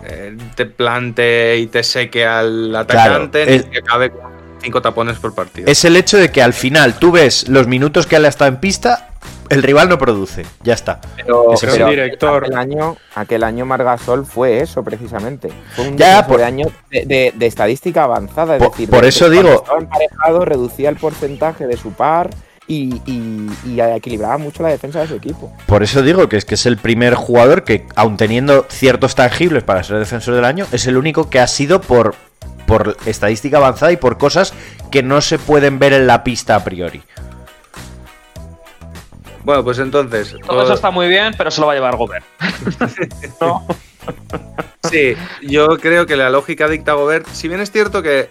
[0.04, 4.82] eh, te plante y te seque al atacante, Claro, ni es- que acabe con cinco
[4.82, 5.70] tapones por partido.
[5.70, 8.48] Es el hecho de que al final tú ves los minutos que él ha estado
[8.48, 9.10] en pista,
[9.50, 10.46] el rival no produce.
[10.62, 11.00] Ya está.
[11.16, 12.44] Pero, es director.
[12.44, 15.50] Aquel año, aquel año Margasol fue eso precisamente.
[15.76, 18.56] Fue un Ya, por- de año de, de- de estadística avanzada.
[18.56, 22.30] Es Por- decir, por eso digo- Estaba emparejado, reducía el porcentaje de su par
[22.66, 25.52] y, y- y equilibraba mucho la defensa de su equipo.
[25.66, 29.64] Por eso digo que es que es el primer jugador que, aun teniendo ciertos tangibles
[29.64, 32.14] para ser defensor del año, es el único que ha sido por,
[32.66, 34.52] por estadística avanzada y por cosas
[34.92, 37.02] que no se pueden ver en la pista a priori.
[39.44, 40.36] Bueno, pues entonces.
[40.46, 42.24] todo eso está muy bien, pero se lo va a llevar Gobert.
[43.40, 43.66] no.
[44.90, 47.26] Sí, yo creo que la lógica dicta Gobert.
[47.32, 48.28] Si bien es cierto que,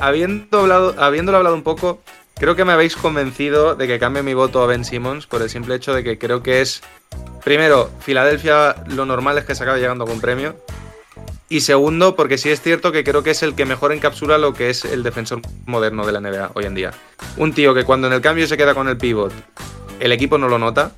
[0.00, 2.00] habiendo hablado, habiéndolo hablado un poco,
[2.36, 5.50] creo que me habéis convencido de que cambie mi voto a Ben Simmons por el
[5.50, 6.82] simple hecho de que creo que es.
[7.44, 10.56] Primero, Filadelfia lo normal es que se acabe llegando con premio.
[11.48, 14.54] Y segundo, porque sí es cierto que creo que es el que mejor encapsula lo
[14.54, 16.92] que es el defensor moderno de la NBA hoy en día.
[17.36, 19.32] Un tío que cuando en el cambio se queda con el pivot,
[20.04, 20.92] el equipo no lo nota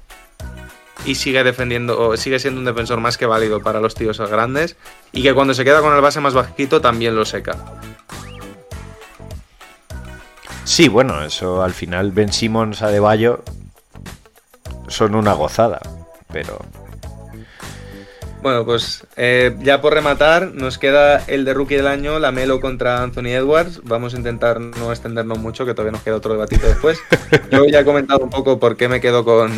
[1.05, 4.77] y sigue defendiendo sigue siendo un defensor más que válido para los tíos grandes
[5.13, 7.57] y que cuando se queda con el base más bajito también lo seca.
[10.65, 13.45] Sí, bueno, eso al final Ben Simmons, Adebayo
[14.89, 15.81] son una gozada,
[16.33, 16.59] pero
[18.43, 22.61] Bueno, pues eh, ya por rematar, nos queda el de rookie del año, la Melo
[22.61, 23.81] contra Anthony Edwards.
[23.85, 26.99] Vamos a intentar no extendernos mucho, que todavía nos queda otro debatito después.
[27.51, 29.51] Yo ya he comentado un poco por qué me quedo con,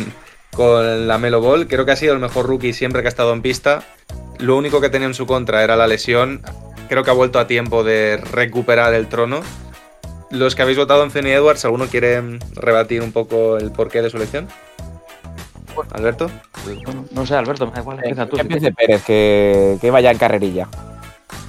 [0.51, 1.67] con la Melo Ball.
[1.67, 3.83] Creo que ha sido el mejor rookie siempre que ha estado en pista.
[4.39, 6.41] Lo único que tenía en su contra era la lesión.
[6.87, 9.41] Creo que ha vuelto a tiempo de recuperar el trono.
[10.31, 14.17] Los que habéis votado Anthony Edwards, ¿alguno quiere rebatir un poco el porqué de su
[14.17, 14.47] elección?
[15.91, 16.29] Alberto.
[16.85, 18.31] Bueno, no sé, Alberto, me da igual, empieza tú.
[18.37, 20.67] Que si empiece Pérez, que, que vaya en carrerilla.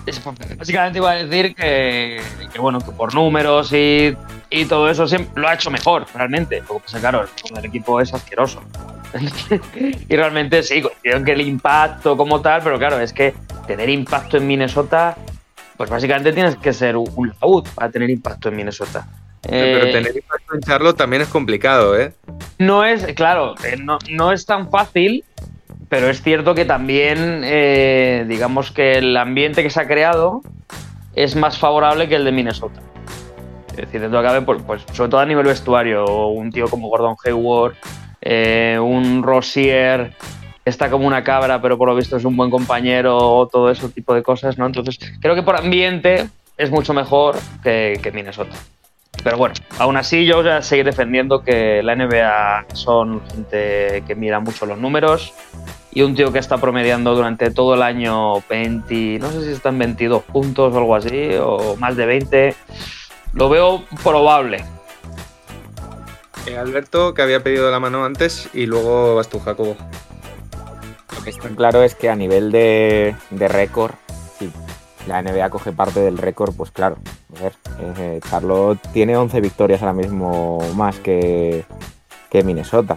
[0.06, 0.20] es-
[0.58, 2.20] básicamente iba a decir que,
[2.52, 4.16] que, bueno, que por números y,
[4.50, 6.60] y todo eso siempre lo ha hecho mejor, realmente.
[6.68, 7.24] Lo que pasa, claro,
[7.56, 8.62] el equipo es asqueroso.
[10.08, 13.34] y realmente sí, coincido en que el impacto como tal, pero claro, es que
[13.66, 15.16] tener impacto en Minnesota,
[15.76, 19.06] pues básicamente tienes que ser un un laúd para tener impacto en Minnesota.
[19.42, 22.12] Pero Eh, tener impacto en Charlotte también es complicado, ¿eh?
[22.58, 25.24] no es, claro, eh, no, no es tan fácil,
[25.88, 30.42] pero es cierto que también, eh, digamos que el ambiente que se ha creado
[31.14, 32.80] es más favorable que el de Minnesota.
[33.70, 36.88] Es decir, dentro de cabe, pues, pues, sobre todo a nivel vestuario, un tío como
[36.88, 37.74] Gordon Hayward,
[38.20, 40.12] eh, un Rossier,
[40.64, 44.14] está como una cabra, pero por lo visto es un buen compañero, todo ese tipo
[44.14, 44.66] de cosas, ¿no?
[44.66, 48.54] Entonces, creo que por ambiente es mucho mejor que, que Minnesota.
[49.22, 54.14] Pero bueno, aún así yo voy a seguir defendiendo que la NBA son gente que
[54.14, 55.34] mira mucho los números
[55.92, 59.78] y un tío que está promediando durante todo el año 20, no sé si están
[59.78, 62.54] 22 puntos o algo así, o más de 20,
[63.34, 64.64] lo veo probable.
[66.46, 69.76] Eh, Alberto, que había pedido la mano antes, y luego vas tú, Jacobo.
[71.16, 73.92] Lo que está claro es que a nivel de, de récord,
[74.38, 74.50] si
[75.06, 76.96] la NBA coge parte del récord, pues claro.
[77.40, 77.52] Ver,
[77.98, 78.20] eh,
[78.92, 81.64] tiene 11 victorias ahora mismo más que,
[82.44, 82.96] Minnesota.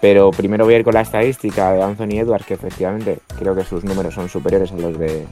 [0.00, 3.64] Pero primero voy a ir con la estadística de Anthony Edwards, que efectivamente creo que
[3.64, 5.26] sus números son superiores a los de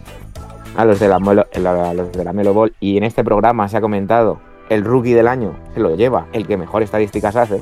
[0.75, 2.75] a los de la, a los de la Melo Ball.
[2.81, 4.41] Y en este programa se ha comentado
[4.73, 7.61] el rookie del año se lo lleva, el que mejor estadísticas hace.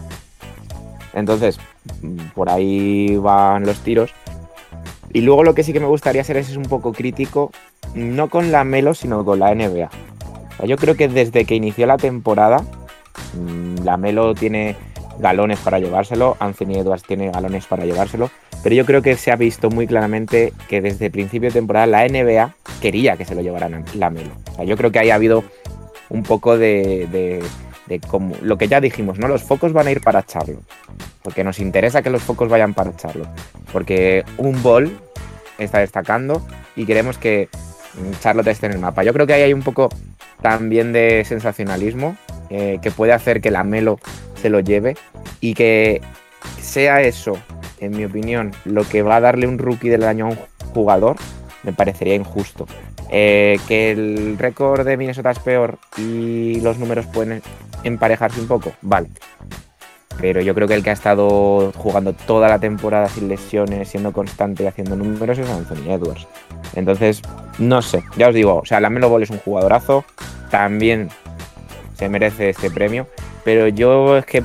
[1.13, 1.59] Entonces,
[2.35, 4.15] por ahí van los tiros.
[5.13, 7.51] Y luego lo que sí que me gustaría hacer es, es un poco crítico,
[7.95, 9.91] no con la Melo, sino con la NBA.
[10.67, 12.59] Yo creo que desde que inició la temporada,
[13.35, 14.77] mm, la Melo tiene
[15.19, 18.31] galones para llevárselo, Anthony Edwards tiene galones para llevárselo,
[18.63, 21.87] pero yo creo que se ha visto muy claramente que desde el principio de temporada
[21.87, 24.31] la NBA quería que se lo llevaran la Melo.
[24.65, 25.45] Yo creo que ahí ha habido
[26.09, 27.43] un poco de, de-
[28.09, 29.27] como lo que ya dijimos, ¿no?
[29.27, 30.63] Los focos van a ir para Charlotte.
[31.25, 33.29] Porque nos interesa que los focos vayan para Charlotte.
[33.73, 34.97] Porque un ball
[35.59, 36.41] está destacando
[36.77, 37.49] y queremos que
[38.21, 39.03] Charlotte esté en el mapa.
[39.03, 39.89] Yo creo que ahí hay un poco
[40.43, 42.17] también de sensacionalismo
[42.49, 43.99] eh, que puede hacer que la Melo
[44.35, 44.97] se lo lleve
[45.41, 46.01] y que
[46.61, 47.39] sea eso,
[47.79, 50.39] en mi opinión, lo que va a darle un rookie del año a un
[50.73, 51.17] jugador,
[51.63, 52.67] me parecería injusto.
[53.13, 57.43] Eh, que el récord de Minnesota es peor y los números pueden
[57.83, 59.09] emparejarse un poco, vale.
[60.21, 64.13] Pero yo creo que el que ha estado jugando toda la temporada sin lesiones, siendo
[64.13, 66.27] constante y haciendo números es Anthony Edwards.
[66.75, 67.23] Entonces,
[67.59, 70.05] no sé, ya os digo, o sea, la Melo Ball es un jugadorazo,
[70.51, 71.09] también
[71.95, 73.07] se merece este premio,
[73.45, 74.43] pero yo es que,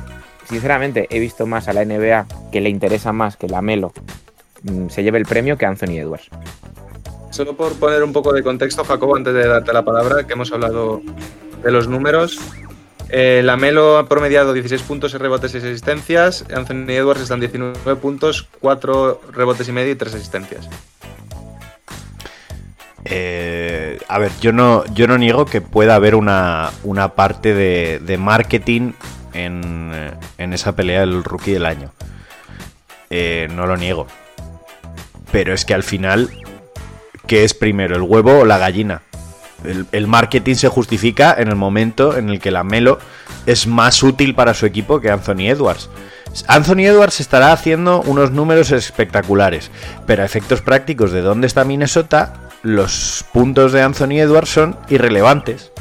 [0.48, 3.92] sinceramente, he visto más a la NBA que le interesa más que la Melo
[4.62, 6.30] mm, se lleve el premio que Anthony Edwards.
[7.30, 10.50] Solo por poner un poco de contexto, Jacobo, antes de darte la palabra, que hemos
[10.52, 11.02] hablado
[11.62, 12.38] de los números.
[13.08, 16.44] Eh, la Melo ha promediado 16 puntos, 6 rebotes y 6 asistencias.
[16.54, 20.68] Anthony Edwards está en 19 puntos, 4 rebotes y medio y 3 asistencias.
[23.04, 28.18] Eh, a ver, yo no, yo no niego que pueda haber una, una parte de,
[28.18, 28.92] marketing
[29.32, 29.92] en,
[30.38, 31.92] en esa pelea del rookie del año.
[33.10, 34.06] Eh, no lo niego.
[35.30, 36.30] Pero es que al final,
[37.26, 39.02] ¿qué es primero, el huevo o la gallina?
[39.64, 42.98] El, el marketing se justifica en el momento en el que la Melo
[43.46, 45.88] es más útil para su equipo que Anthony Edwards.
[46.48, 49.70] Anthony Edwards estará haciendo unos números espectaculares,
[50.06, 55.72] pero a efectos prácticos de dónde está Minnesota, los puntos de Anthony Edwards son irrelevantes.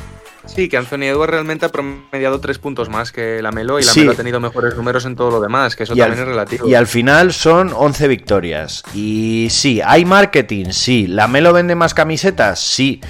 [0.45, 3.91] Sí, que Anthony Edwards realmente ha promediado 3 puntos más que la Melo y la
[3.91, 4.01] Sí.
[4.01, 6.29] Melo ha tenido mejores números en todo lo demás, que eso Y también al, es
[6.29, 6.67] relativo.
[6.69, 8.83] y al final son 11 victorias.
[8.93, 11.07] Y sí, hay marketing, sí.
[11.07, 12.59] ¿La Melo vende más camisetas?
[12.59, 13.01] Sí.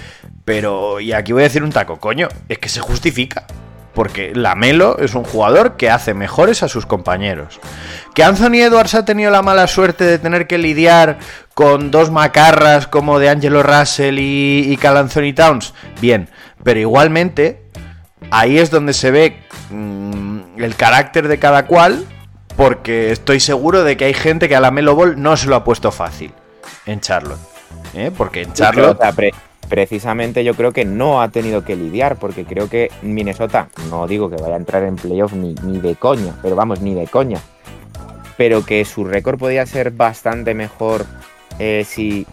[0.46, 3.46] Pero, y aquí voy a decir un taco, coño, es que se justifica.
[3.94, 7.60] Porque la Melo es un jugador que hace mejores a sus compañeros.
[8.14, 11.18] Que Anthony Edwards ha tenido la mala suerte de tener que lidiar
[11.54, 15.74] con dos macarras como de Angelo Russell y, y Cal Anthony Towns.
[16.02, 16.30] Bien,
[16.62, 17.64] pero igualmente
[18.32, 19.38] ahí es donde se ve
[19.70, 22.06] mm, el carácter de cada cual.
[22.58, 25.56] Porque estoy seguro de que hay gente que a la Melo Ball no se lo
[25.56, 26.34] ha puesto fácil
[26.86, 27.40] en Charlotte.
[27.94, 28.12] ¿eh?
[28.16, 29.00] Porque en Charlotte
[29.70, 34.30] precisamente yo creo que no ha tenido que lidiar, porque creo que Minnesota, no digo
[34.30, 37.40] que vaya a entrar en playoff ni, ni de coña, pero vamos, ni de coña.
[38.38, 41.06] Pero que su récord podía ser bastante mejor
[41.60, 42.28] eh, si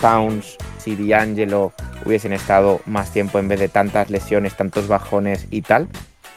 [0.00, 1.72] Towns, si D'Angelo
[2.04, 5.88] hubiesen estado más tiempo en vez de tantas lesiones, tantos bajones y tal.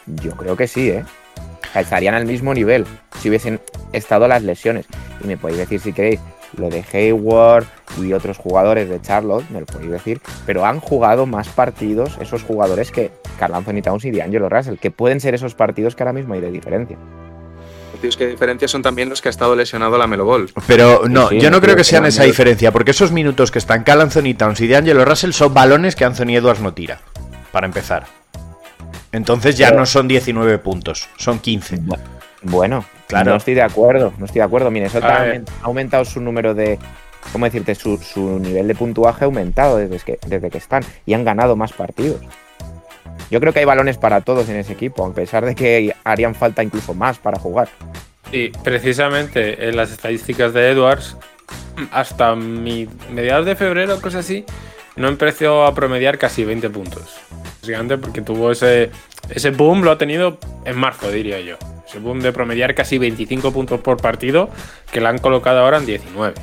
[0.06, 1.04] Yo creo que sí, ¿eh?
[1.74, 2.84] Estarían al mismo nivel
[3.20, 3.60] si hubiesen
[3.92, 4.86] estado las lesiones.
[5.22, 6.20] Y me podéis decir si queréis
[6.56, 7.64] lo de Hayward
[8.00, 12.42] y otros jugadores de Charlotte, me lo podéis decir, pero han jugado más partidos esos
[12.42, 16.12] jugadores que Carl Anthony Towns y D'Angelo Russell, que pueden ser esos partidos que ahora
[16.12, 16.96] mismo hay de diferencia.
[17.92, 20.50] Partidos que diferencia son también los que ha estado lesionado la Melo Ball.
[20.66, 23.82] Pero no, Sí, yo no creo que sean esa diferencia, porque esos minutos que están
[23.84, 27.00] Cal Anthony Towns y D'Angelo Russell son balones que Anthony Edwards no tira,
[27.52, 28.04] para empezar.
[29.12, 31.78] Entonces ya Pero- no son 19 puntos, son 15.
[31.82, 32.04] Bueno,
[33.06, 33.30] Claro.
[33.30, 34.70] no estoy de acuerdo, no estoy de acuerdo.
[34.70, 35.24] Minnesota
[35.62, 36.78] ha aumentado su número de,
[37.32, 37.74] ¿cómo decirte?
[37.74, 41.56] Su, su nivel de puntuaje ha aumentado desde que, desde que están y han ganado
[41.56, 42.20] más partidos.
[43.30, 46.34] Yo creo que hay balones para todos en ese equipo, a pesar de que harían
[46.34, 47.68] falta incluso más para jugar.
[48.32, 51.16] Y precisamente en las estadísticas de Edwards,
[51.90, 54.44] hasta mi mediados de febrero, cosas así,
[54.96, 57.20] no empezó a promediar casi 20 puntos.
[57.60, 58.90] Básicamente porque tuvo ese,
[59.28, 61.56] ese boom, lo ha tenido en marzo, diría yo.
[61.88, 64.48] Ese boom de promediar casi 25 puntos por partido,
[64.92, 66.34] que la han colocado ahora en 19.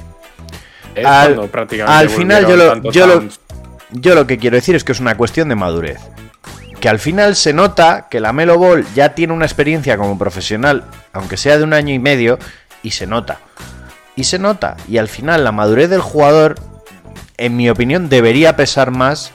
[0.95, 3.23] Es Al- cuando prácticamente al final yo lo- yo lo-.
[3.91, 5.99] Yo lo que quiero decir es que es una cuestión de madurez.
[6.81, 10.83] Que al final se nota que la Melo Ball ya tiene una experiencia como profesional,
[11.13, 12.37] aunque sea de un año y medio,
[12.83, 13.39] y se nota.
[14.17, 14.75] Y se nota.
[14.89, 16.55] Y al final la madurez del jugador,
[17.37, 19.31] en mi opinión, debería pesar más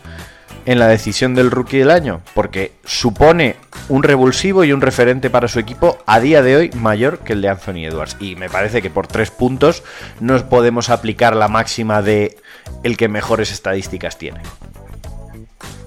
[0.66, 3.56] en la decisión del rookie del año, porque supone
[3.88, 7.42] un revulsivo y un referente para su equipo a día de hoy mayor que el
[7.42, 8.16] de Anthony Edwards.
[8.20, 9.82] Y me parece que por tres puntos
[10.20, 12.36] no podemos aplicar la máxima de
[12.82, 14.40] el que mejores estadísticas tiene.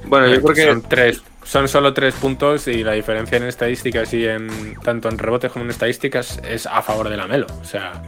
[0.06, 1.22] Bueno, yo creo que son tres.
[1.44, 5.64] Son solo tres puntos y la diferencia en estadísticas y en tanto en rebotes como
[5.64, 7.46] en estadísticas es a favor de la Melo.
[7.62, 8.02] O sea,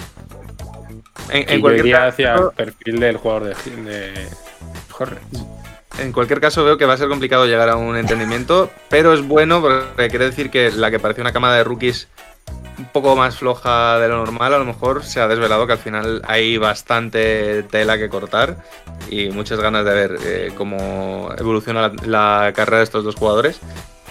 [1.29, 4.27] en, cualquier iría caso, hacia el perfil del jugador de, de
[4.97, 5.45] Hornets.
[5.99, 9.21] En cualquier caso veo que va a ser complicado llegar a un entendimiento, pero es
[9.27, 12.07] bueno porque quiere decir que la que parecía una camada de rookies
[12.77, 15.79] un poco más floja de lo normal, a lo mejor se ha desvelado que al
[15.79, 18.57] final hay bastante tela que cortar
[19.09, 21.93] y muchas ganas de ver eh, cómo evoluciona la,
[22.45, 23.59] la carrera de estos dos jugadores.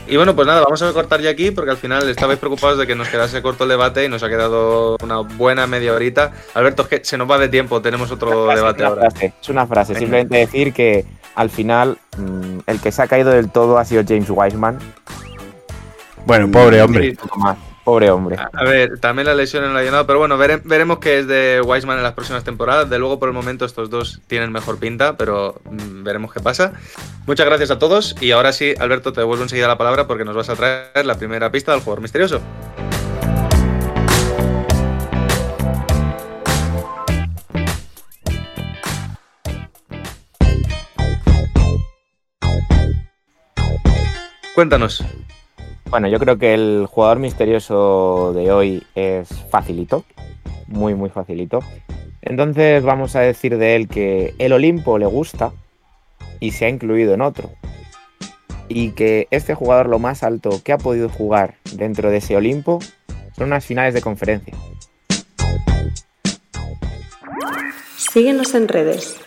[0.08, 2.86] Y bueno, pues nada, vamos a cortar ya aquí porque al final estabais preocupados de
[2.86, 6.32] que nos quedase corto el debate y nos ha quedado una buena media horita.
[6.54, 9.00] Alberto, es que se nos va de tiempo, tenemos otro Frase, debate es ahora.
[9.10, 10.00] frase, es una frase, Venga.
[10.00, 11.04] simplemente decir que
[11.36, 14.78] al final mm, el que se ha caído del todo ha sido James Wiseman.
[16.26, 17.16] Bueno, pobre hombre.
[17.84, 18.36] Pobre hombre.
[18.52, 21.60] A ver, también la lesión en la llenado, pero bueno, vere- veremos qué es de
[21.64, 22.90] Wiseman en las próximas temporadas.
[22.90, 26.72] De luego, por el momento, estos dos tienen mejor pinta, pero mm, veremos qué pasa.
[27.26, 30.34] Muchas gracias a todos y ahora sí, Alberto, te devuelvo enseguida la palabra porque nos
[30.34, 32.40] vas a traer la primera pista del jugador misterioso.
[44.56, 45.04] Cuéntanos.
[45.90, 50.06] Bueno, yo creo que el jugador misterioso de hoy es facilito,
[50.66, 51.58] muy muy facilito.
[52.22, 55.52] Entonces vamos a decir de él que el Olimpo le gusta
[56.40, 57.50] y se ha incluido en otro.
[58.66, 62.78] Y que este jugador lo más alto que ha podido jugar dentro de ese Olimpo
[63.36, 64.54] son unas finales de conferencia.
[67.94, 69.18] Síguenos en redes.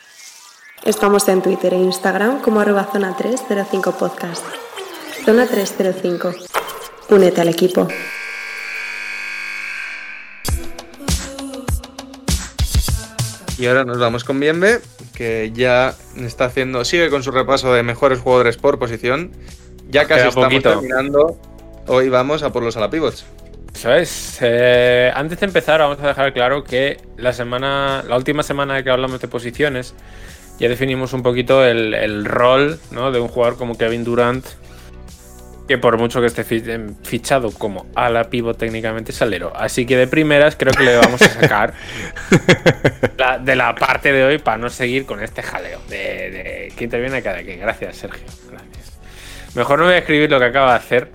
[0.85, 4.68] Estamos en Twitter e Instagram como arroba zona 305 podcast.
[5.25, 6.33] Zona 305.
[7.09, 7.87] Únete al equipo.
[13.57, 14.79] Y ahora nos vamos con Bienve,
[15.13, 19.31] que ya está haciendo, sigue con su repaso de mejores jugadores por posición.
[19.89, 20.69] Ya casi Queda estamos poquito.
[20.71, 21.37] terminando.
[21.87, 23.25] Hoy vamos a por los alapivots.
[23.75, 24.37] Eso es.
[24.41, 28.89] Eh, antes de empezar, vamos a dejar claro que la semana, la última semana que
[28.91, 29.93] hablamos de posiciones,
[30.59, 33.11] ya definimos un poquito el, el rol ¿no?
[33.11, 34.45] de un jugador como Kevin Durant,
[35.69, 36.43] que por mucho que esté
[36.73, 39.53] em, fichado como ala pivot técnicamente es alero.
[39.55, 41.73] Así que de primeras creo que le vamos a sacar
[43.17, 45.95] la- de la parte de hoy para no seguir con este jaleo de,
[46.31, 47.59] de que interviene cada quien.
[47.59, 48.25] Gracias, Sergio.
[48.49, 48.97] Gracias.
[49.55, 51.11] Mejor no voy a escribir lo que acaba de hacer.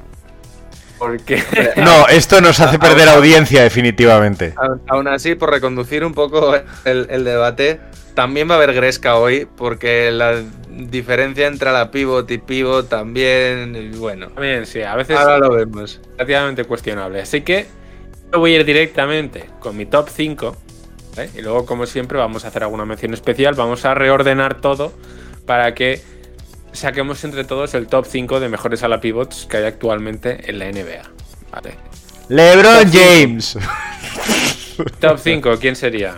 [0.99, 1.43] Porque.
[1.77, 4.55] No, esto nos hace perder audiencia definitivamente.
[4.57, 7.81] Aún- Aún así, por reconducir un poco el, el debate,
[8.15, 10.41] también va a haber Gresca hoy, porque la
[10.77, 15.51] diferencia entre la pivot y pivot también, y bueno, También, sí, a veces ahora lo
[15.53, 16.01] vemos.
[16.17, 17.21] relativamente cuestionable.
[17.21, 17.67] Así que
[18.33, 20.57] yo voy a ir directamente con mi top 5.
[21.17, 21.31] ¿vale?
[21.37, 23.55] Y luego, como siempre, vamos a hacer alguna mención especial.
[23.55, 24.93] Vamos a reordenar todo
[25.47, 26.01] para que
[26.73, 30.67] saquemos entre todos el top 5 de mejores ala pivots que hay actualmente en la
[30.71, 31.03] NBA.
[31.53, 31.75] Vale.
[32.29, 33.59] LeBron James.
[34.99, 36.17] Top 5, ¿quién sería?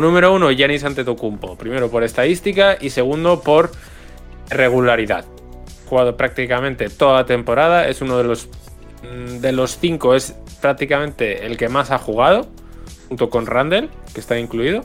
[0.00, 1.56] Número 1, Giannis Antetokounmpo.
[1.56, 3.72] Primero por estadística y segundo por
[4.48, 5.24] regularidad.
[5.86, 7.88] Jugado prácticamente toda la temporada.
[7.88, 8.48] Es uno de los
[9.02, 12.46] mm, de los 5 es prácticamente el que más ha jugado
[13.08, 14.84] junto con Randall, que está incluido.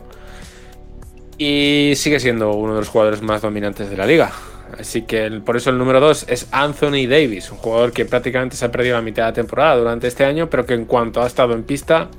[1.38, 4.32] Y sigue siendo uno de los jugadores más dominantes de la liga.
[4.80, 8.66] Así que por eso el número 2 es Anthony Davis, un jugador que prácticamente se
[8.66, 11.28] ha perdido la mitad de la temporada durante este año, pero que en cuanto ha
[11.28, 12.10] estado en pista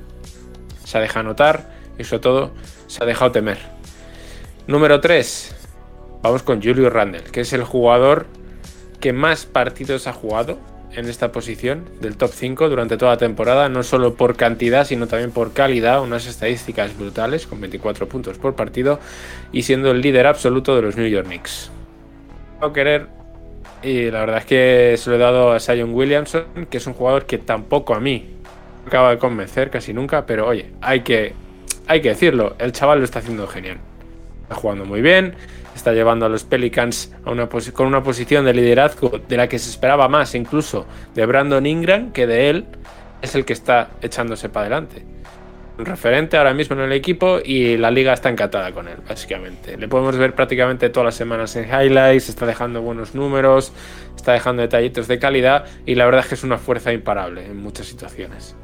[0.85, 2.51] se ha dejado notar y sobre todo
[2.87, 3.57] se ha dejado temer.
[4.67, 5.55] Número 3,
[6.21, 8.25] vamos con Julio Randle, que es el jugador
[8.99, 10.57] que más partidos ha jugado
[10.93, 15.07] en esta posición del top 5 durante toda la temporada, no solo por cantidad, sino
[15.07, 18.99] también por calidad, unas estadísticas brutales con 24 puntos por partido
[19.51, 21.69] y siendo el líder absoluto de los New York Knicks.
[22.61, 23.07] No querer
[23.83, 26.93] y la verdad es que se lo he dado a Sion Williamson, que es un
[26.93, 28.31] jugador que tampoco a mí
[28.87, 31.33] acaba de convencer casi nunca, pero oye, hay que,
[31.87, 33.77] hay que decirlo, el chaval lo está haciendo genial.
[34.43, 35.35] Está jugando muy bien,
[35.75, 40.07] está llevando a los Pelicans con una posición de liderazgo de la que se esperaba
[40.07, 42.65] más incluso de Brandon Ingram que de él,
[43.21, 45.03] es el que está echándose para adelante.
[45.77, 49.75] Un referente ahora mismo en el equipo y la liga está encantada con él, básicamente.
[49.75, 53.73] Le podemos ver prácticamente todas las semanas en highlights, está dejando buenos números,
[54.15, 57.57] está dejando detallitos de calidad y la verdad es que es una fuerza imparable en
[57.57, 58.55] muchas situaciones.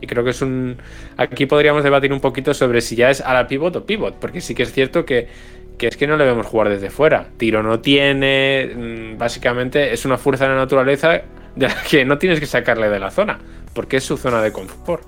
[0.00, 0.76] Y creo que es un.
[1.16, 4.40] Aquí podríamos debatir un poquito sobre si ya es a la pivot o pivot, porque
[4.40, 5.28] sí que es cierto que,
[5.76, 7.26] que es que no le vemos jugar desde fuera.
[7.36, 8.70] Tiro no tiene.
[8.74, 11.22] mm, Básicamente es una fuerza de la naturaleza
[11.56, 13.38] de la que no tienes que sacarle de la zona,
[13.74, 15.02] porque es su zona de confort.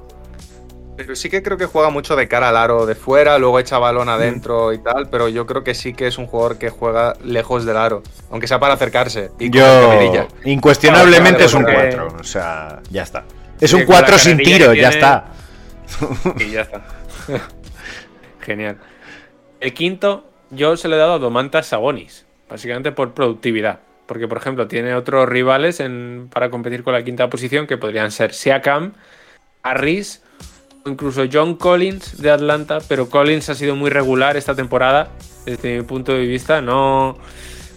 [0.96, 3.78] Pero sí que creo que juega mucho de cara al aro de fuera, luego echa
[3.78, 7.14] balón adentro y tal, pero yo creo que sí que es un jugador que juega
[7.24, 9.30] lejos del aro, aunque sea para acercarse.
[9.38, 12.16] Y con Yo, incuestionablemente es un porque- 4.
[12.20, 13.24] O sea, ya está.
[13.60, 15.26] Es un con la 4 sin tiro, ya está.
[16.38, 16.82] Y ya está.
[18.40, 18.76] Genial.
[19.60, 23.80] El quinto, yo se lo he dado a Domantas Sabonis, básicamente por productividad.
[24.06, 28.10] Porque, por ejemplo, tiene otros rivales en- para competir con la quinta posición que podrían
[28.10, 28.94] ser Siakam,
[29.62, 30.22] Harris
[30.84, 32.78] o incluso John Collins de Atlanta.
[32.88, 35.10] Pero Collins ha sido muy regular esta temporada,
[35.44, 36.60] desde mi punto de vista.
[36.60, 37.18] No,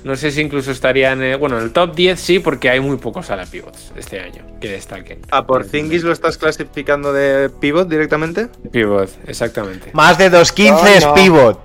[0.03, 2.79] no sé si incluso estaría en el, bueno, en el top 10, sí, porque hay
[2.79, 5.19] muy pocos ala pivots este año que destaquen.
[5.31, 8.49] ¿A Porzingis lo estás clasificando de pivot directamente?
[8.71, 9.91] Pivot, exactamente.
[9.93, 11.59] Más de 2.15 es No, pivot.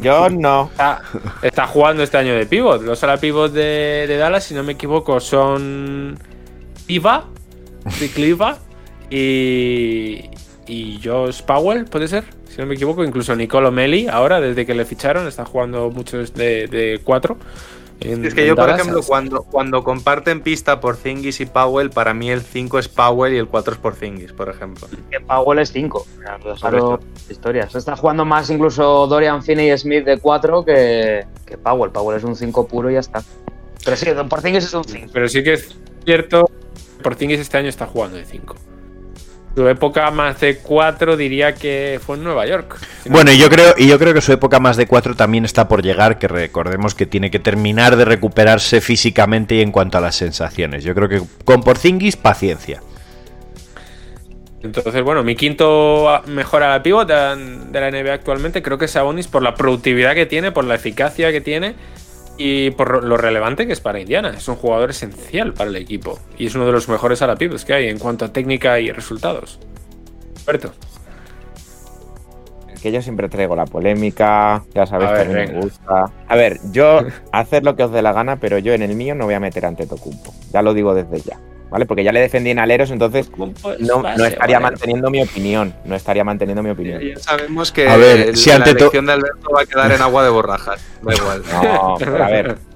[0.00, 0.68] Yo no.
[0.72, 1.02] Está,
[1.42, 2.82] está jugando este año de pivot.
[2.82, 6.18] Los ala pivot de, de Dallas, si no me equivoco, son
[6.88, 7.24] Iva,
[8.14, 8.58] Cliva
[9.10, 10.30] y,
[10.66, 12.24] y Josh Powell, puede ser,
[12.56, 13.04] si no me equivoco.
[13.04, 17.36] Incluso Nicolo Meli, ahora, desde que le ficharon, está jugando muchos de, de cuatro.
[18.00, 22.30] en- Es que yo, por ejemplo, cuando, cuando comparten pista Porzingis y Powell, para mí
[22.30, 24.88] el 5 es Powell y el 4 es Porzingis, por ejemplo.
[25.10, 26.06] Que Powell es 5.
[26.60, 27.00] Correcto.
[27.30, 27.74] historias.
[27.74, 31.90] Está jugando más incluso Dorian Finney Smith de 4 que, que Powell.
[31.90, 33.22] Powell es un 5 puro y ya está.
[33.84, 35.10] Pero sí, Don Porzingis es un 5.
[35.12, 36.50] Pero sí que es cierto,
[37.02, 38.56] Porzingis este año está jugando de 5.
[39.56, 42.76] Su época más de 4 diría que fue en Nueva York.
[43.02, 45.46] Si Bueno, y yo creo, y yo creo que su época más de 4 también
[45.46, 49.96] está por llegar, que recordemos que tiene que terminar de recuperarse físicamente y en cuanto
[49.96, 50.84] a las sensaciones.
[50.84, 52.82] Yo creo que con Porzingis, paciencia.
[54.62, 57.14] Entonces, bueno, mi quinto a- mejor a la pivot de,
[57.70, 60.74] de la NBA actualmente creo que es Sabonis por la productividad que tiene, por la
[60.74, 61.74] eficacia que tiene
[62.36, 64.32] y por lo relevante que es para Indiana.
[64.36, 67.36] Es un jugador esencial para el equipo y es uno de los mejores a la
[67.36, 69.58] que hay en cuanto a técnica y resultados.
[70.46, 70.72] Alberto.
[72.82, 76.12] Que yo siempre traigo la polémica, ya sabéis A que a mí me gusta.
[76.28, 77.00] A ver, yo
[77.32, 79.40] hacer lo que os dé la gana, pero yo en el mío no voy a
[79.40, 80.32] meter ante Tocumpo.
[80.52, 81.86] Ya lo digo desde ya, ¿vale?
[81.86, 83.30] Porque ya le defendí en aleros, entonces
[83.78, 85.74] no, no estaría manteniendo mi opinión.
[85.84, 87.00] No estaría manteniendo mi opinión.
[87.00, 89.92] Ya sabemos que A ver, el- si la ante elección de Alberto va a quedar
[89.92, 90.80] en agua de borrajas.
[91.02, 91.42] Da igual.
[91.62, 92.56] No, pero a ver.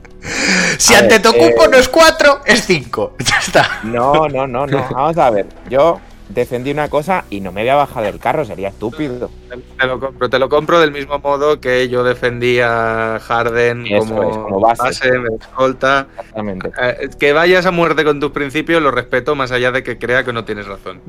[0.77, 3.17] Si A ante Tocumpo eh, no es 4, es 5.
[3.25, 3.81] Ya está.
[3.85, 4.87] No, no, no, no.
[4.93, 5.47] Vamos a ver.
[5.71, 5.99] Yo
[6.31, 9.31] defendí una cosa y no me voy a bajar del carro, sería estúpido.
[9.79, 14.07] Te lo compro, te lo compro del mismo modo que yo defendía a Harden Eso
[14.07, 15.19] como, es, como base.
[15.19, 16.07] me escolta.
[16.19, 16.71] Exactamente.
[16.81, 20.25] Eh, que vayas a muerte con tus principios lo respeto más allá de que crea
[20.25, 21.01] que no tienes razón.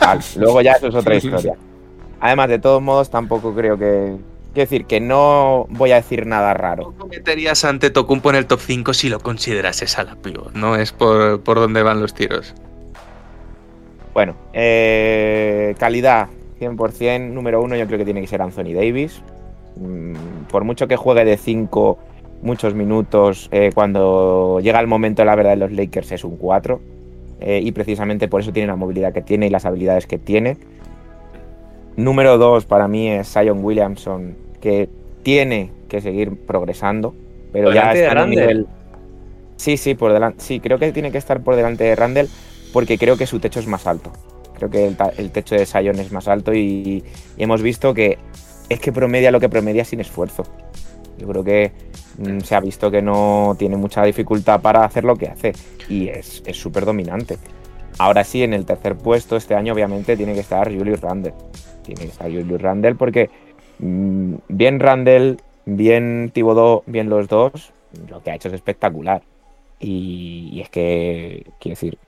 [0.00, 1.54] Vale, luego ya eso es otra historia.
[2.20, 4.16] Además, de todos modos, tampoco creo que.
[4.54, 6.94] Quiero decir, que no voy a decir nada raro.
[6.96, 10.16] ¿Cómo meterías ante Tocumpo en el top 5 si lo considerases a la?
[10.54, 12.54] No es por, por donde van los tiros.
[14.14, 17.32] Bueno, eh, calidad 100%.
[17.34, 19.22] Número uno, yo creo que tiene que ser Anthony Davis.
[19.76, 21.98] Mm, por mucho que juegue de 5
[22.42, 26.36] muchos minutos, eh, cuando llega el momento de la verdad de los Lakers es un
[26.36, 26.80] 4.
[27.40, 30.56] eh, y precisamente por eso tiene la movilidad que tiene y las habilidades que tiene.
[31.96, 34.88] Número dos para mí es Zion Williamson, que
[35.22, 37.14] tiene que seguir progresando,
[37.52, 38.40] pero Por ya delante de está en un Randle.
[38.40, 38.66] nivel.
[39.56, 40.42] Sí, sí, por delante.
[40.42, 42.28] Sí, creo que tiene que estar por delante de Randall
[42.74, 44.10] porque creo que su techo es más alto.
[44.54, 47.04] Creo que el, techo de Zion es más alto y,
[47.36, 48.18] y hemos visto que
[48.68, 50.42] es que promedia lo que promedia sin esfuerzo.
[51.16, 51.72] Yo creo que
[52.18, 55.52] mm, se ha visto que no tiene mucha dificultad para hacer lo que hace
[55.88, 57.38] y es súper dominante.
[57.98, 61.32] Ahora sí, en el tercer puesto este año obviamente tiene que estar Julius Randle.
[61.84, 63.30] Tiene que estar Julius Randle porque
[63.78, 67.72] mm, bien Randle, bien Thibodeau, bien los dos,
[68.08, 69.22] lo que ha hecho es espectacular.
[69.78, 71.98] Y, y es que, quiero decir,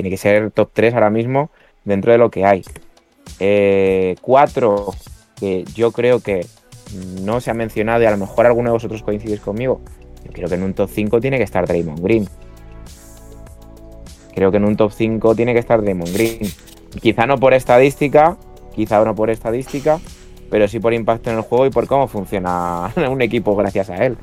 [0.00, 1.50] tiene que ser top 3 ahora mismo
[1.84, 2.64] dentro de lo que hay.
[3.38, 4.94] Eh, cuatro,
[5.36, 6.46] que yo creo que
[7.22, 9.82] no se ha mencionado y a lo mejor alguno de vosotros coincidís conmigo.
[10.24, 12.26] Yo creo que en un top 5 tiene que estar Draymond Green.
[14.34, 16.40] Creo que en un top 5 tiene que estar Draymond Green.
[17.02, 18.38] Quizá no por estadística,
[18.74, 20.00] quizá no por estadística,
[20.50, 23.96] pero sí por impacto en el juego y por cómo funciona un equipo gracias a
[24.06, 24.16] él.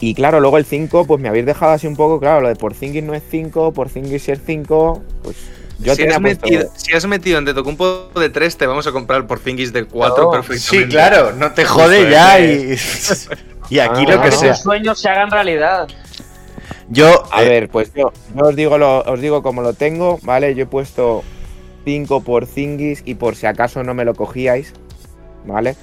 [0.00, 2.56] Y claro, luego el 5, pues me habéis dejado así un poco, claro, lo de
[2.56, 5.36] Porzingis no es 5, Porzingis es 5, pues
[5.80, 9.26] yo si, has metido, si has metido en Tetocumpo de 3, te vamos a comprar
[9.26, 10.86] por de 4 No, perfectamente.
[10.86, 12.76] Sí, claro, no te jode ya y,
[13.70, 14.52] y aquí Ah, lo que que sea.
[14.54, 15.88] tus sueños se hagan realidad.
[16.88, 20.18] Yo, A eh, ver, pues yo, yo os digo lo, os digo como lo tengo,
[20.22, 20.54] ¿vale?
[20.56, 21.22] Yo he puesto
[21.84, 24.72] 5 por Zingis y por si acaso no me lo cogíais,
[25.44, 25.76] ¿vale?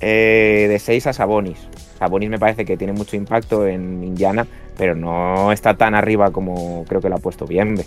[0.00, 1.69] Eh, de 6 a Sabonis.
[2.00, 4.44] Sabonis me parece que tiene mucho impacto en Indiana,
[4.76, 7.80] pero no está tan arriba como creo que lo ha puesto bien.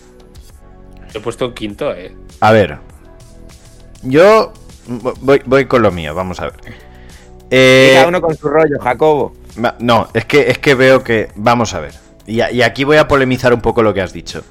[1.14, 2.16] He puesto quinto, eh.
[2.40, 2.78] a ver.
[4.04, 4.54] Yo
[5.22, 6.54] voy, voy con lo mío, vamos a ver.
[7.50, 9.34] Eh, cada uno con su rollo, Jacobo.
[9.80, 11.30] No, es que, es que veo que.
[11.36, 11.94] Vamos a ver.
[12.26, 14.44] Y, a- y aquí voy a polemizar un poco lo que has dicho.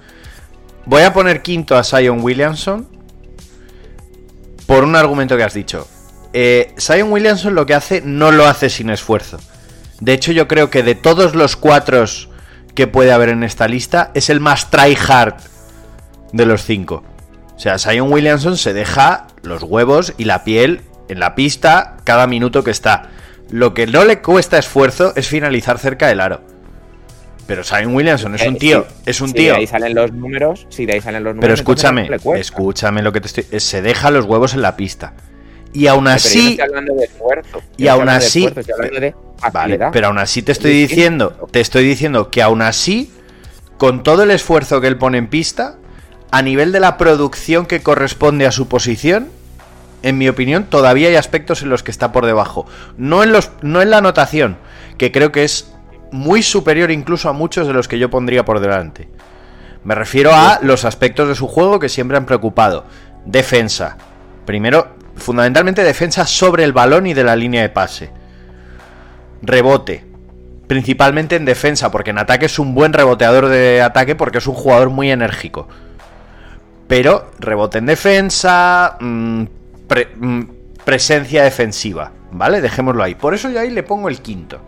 [0.87, 2.87] Voy a poner quinto a Zion Williamson.
[4.67, 5.87] Por un argumento que has dicho.
[6.33, 9.39] Eh, Zion Williamson lo que hace no lo hace sin esfuerzo.
[10.03, 12.05] De hecho, yo creo que de todos los cuatro
[12.75, 15.35] que puede haber en esta lista, es el más tryhard
[16.33, 17.05] de los cinco.
[17.55, 22.27] O sea, Zion Williamson se deja los huevos y la piel en la pista cada
[22.27, 23.11] minuto que está.
[23.51, 26.41] Lo que no le cuesta esfuerzo es finalizar cerca del aro.
[27.47, 29.53] Pero Zion Williamson es un Eh, tío, sí, es un si tío.
[29.53, 31.45] de ahí salen los números, si de ahí salen los números.
[31.45, 33.61] Pero escúchame, no escúchame lo que te estoy.
[33.61, 35.13] Se deja los huevos en la pista.
[35.75, 36.51] Y aún Pero yo no así.
[36.51, 37.59] estoy hablando de esfuerzo.
[37.61, 39.15] yo y no aún así- esfuerzo, estoy hablando de
[39.53, 43.13] Vale, pero aún así te estoy Es diciendo, te estoy diciendo que aún así,
[43.79, 45.77] con todo el esfuerzo que él pone en pista,
[46.31, 49.31] a nivel de la producción que corresponde a su posición,
[50.03, 52.67] en mi opinión, todavía hay aspectos en los que está por debajo.
[52.97, 54.59] No en los, no en la anotación,
[54.99, 55.73] que creo que es
[56.11, 59.09] muy superior incluso a muchos de los que yo pondría por delante.
[59.85, 62.87] Me refiero a los aspectos de su juego que siempre han preocupado.
[63.25, 63.97] Defensa.
[64.45, 68.11] Primero, fundamentalmente defensa sobre el balón y de la línea de pase.
[69.43, 70.05] Rebote.
[70.67, 74.55] Principalmente en defensa, porque en ataque es un buen reboteador de ataque porque es un
[74.55, 75.69] jugador muy enérgico.
[76.87, 79.45] Pero rebote en defensa, mm,
[79.87, 80.43] pre- mm,
[80.85, 82.61] presencia defensiva, ¿vale?
[82.61, 83.15] Dejémoslo ahí.
[83.15, 84.61] Por eso yo ahí le pongo el quinto.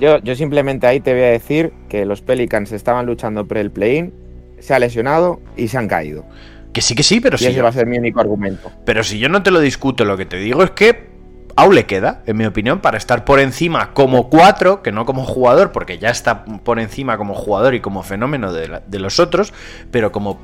[0.00, 3.70] Yo, yo simplemente ahí te voy a decir que los Pelicans estaban luchando por el
[3.70, 4.14] play-in,
[4.58, 6.24] se ha lesionado y se han caído.
[6.72, 7.46] Que sí, que sí, pero sí.
[7.46, 8.72] ese va a ser mi único argumento.
[8.84, 11.13] Pero si yo no te lo discuto, lo que te digo es que
[11.56, 15.24] aún le queda, en mi opinión, para estar por encima como 4, que no como
[15.24, 19.52] jugador, porque ya está por encima como jugador y como fenómeno de los otros,
[19.90, 20.40] pero como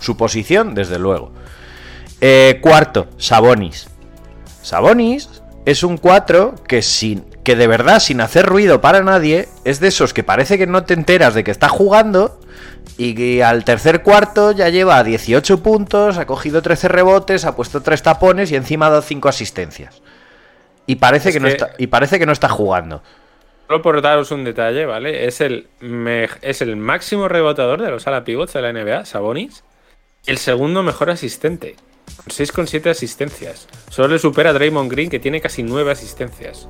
[0.00, 1.32] su posición, desde luego.
[2.20, 3.88] Eh, cuarto, Sabonis.
[4.62, 9.80] Sabonis es un 4 que sin que de verdad sin hacer ruido para nadie es
[9.80, 12.38] de esos que parece que no te enteras de que está jugando
[12.98, 17.80] y que al tercer cuarto ya lleva 18 puntos, ha cogido 13 rebotes, ha puesto
[17.80, 20.02] 3 tapones y encima ha dado 5 asistencias.
[20.90, 23.02] Y parece Es que, no está y parece que no está jugando.
[23.66, 25.26] Solo por daros un detalle, ¿vale?
[25.26, 29.62] Es el, me- es el máximo rebotador de los ala pivots de la NBA, Sabonis.
[30.26, 31.76] El segundo mejor asistente,
[32.16, 33.68] con 6,7 asistencias.
[33.88, 36.68] Solo le supera a Draymond Green, que tiene casi 9 asistencias.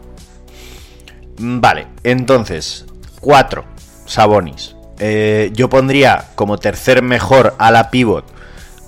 [1.39, 2.85] Mm, Vale, entonces,
[3.21, 3.65] 4,
[4.05, 4.77] Sabonis.
[4.99, 8.27] Eh, yo pondría como tercer mejor a la pivot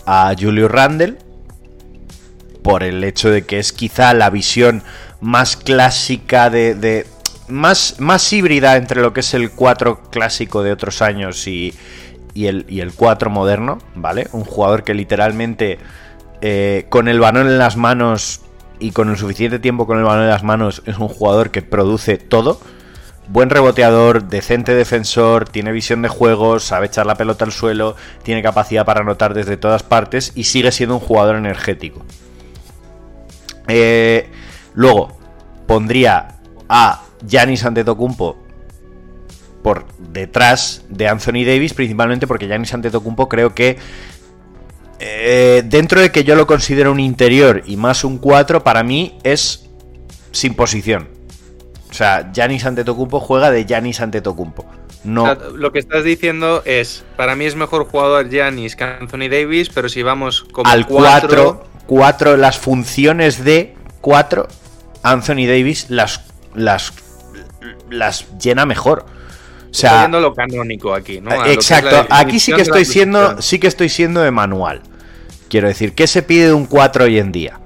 [0.05, 1.17] a Julius Randle.
[2.63, 4.85] Por el hecho de que es quizá la visión
[5.23, 6.75] más clásica de.
[6.75, 7.07] de-
[7.49, 11.75] más, más híbrida entre lo que es el 4 clásico de otros años y,
[12.35, 14.29] y el, y el 4 moderno, ¿vale?
[14.33, 15.79] Un jugador que literalmente
[16.41, 18.43] eh, con el balón en las manos
[18.81, 21.63] y con el suficiente tiempo con el balón en las manos es un jugador que
[21.63, 22.61] produce todo.
[23.29, 28.43] Buen reboteador, decente defensor, tiene visión de juego, sabe echar la pelota al suelo, tiene
[28.43, 32.05] capacidad para anotar desde todas partes y sigue siendo un jugador energético.
[33.69, 34.29] Eh,
[34.75, 35.17] luego,
[35.67, 36.37] pondría
[36.69, 38.37] a Giannis Antetokounmpo
[39.63, 43.79] por detrás de Anthony Davis, principalmente porque Giannis Antetokounmpo creo que
[44.99, 49.19] eh, dentro de que yo lo considero un interior y más un 4, para mí
[49.23, 49.69] es
[50.31, 51.09] sin posición.
[51.91, 54.65] O sea, Giannis Antetokounmpo juega de Giannis Antetokounmpo.
[55.05, 58.85] No, O sea, lo que estás diciendo es, para mí es mejor jugador Giannis que
[58.85, 64.47] Anthony Davis, pero si vamos como al 4, 4, las funciones de 4,
[65.03, 66.23] Anthony Davis las,
[66.55, 66.93] las,
[67.91, 69.07] las llena mejor.
[69.07, 71.31] O Estoy viendo lo canónico aquí, ¿no?
[71.31, 74.83] A exacto, aquí sí que estoy siendo, sí que estoy siendo de manual.
[75.49, 77.59] Quiero decir, ¿qué se pide de un 4 hoy en día?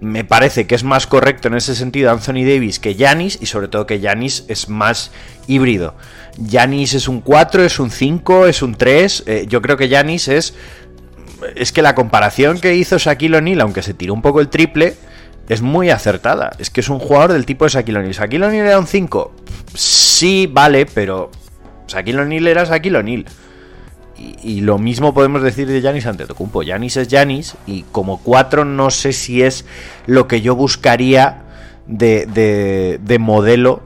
[0.00, 3.68] Me parece que es más correcto en ese sentido Anthony Davis que Yanis y sobre
[3.68, 5.12] todo que Yanis es más
[5.46, 5.94] híbrido.
[6.38, 9.24] Yanis es un 4, es un 5, es un 3.
[9.26, 10.54] eh, yo creo que Yanis es
[11.54, 14.94] es que la comparación que hizo Shaquille O'Neal, aunque se tiró un poco el triple,
[15.50, 16.52] es muy acertada.
[16.58, 18.14] Es que es un jugador del tipo de Shaquille O'Neal.
[18.14, 19.32] ¿Shaquille O'Neal era un 5?
[19.74, 21.30] Sí, vale, pero
[21.88, 23.26] Shaquille O'Neal era Shaquille O'Neal.
[24.42, 26.62] Y, lo mismo podemos decir de Yanis Antetokounmpo.
[26.62, 29.64] Yanis es Yanis y como 4 no sé si es
[30.06, 31.42] lo que yo buscaría
[31.86, 33.82] de, de- de modelo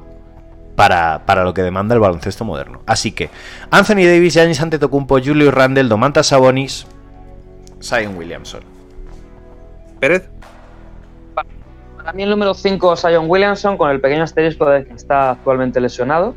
[0.75, 2.83] para, para lo que demanda el baloncesto moderno.
[2.85, 3.31] Así que
[3.71, 6.85] Anthony Davis, Yanis Antetokounmpo, Julius Randle, Domantas Sabonis,
[7.81, 8.62] Zion Williamson.
[10.01, 10.29] Pérez.
[12.05, 15.80] Para mí el número 5 Sion Williamson con el pequeño asterisco de que está actualmente
[15.80, 16.34] lesionado.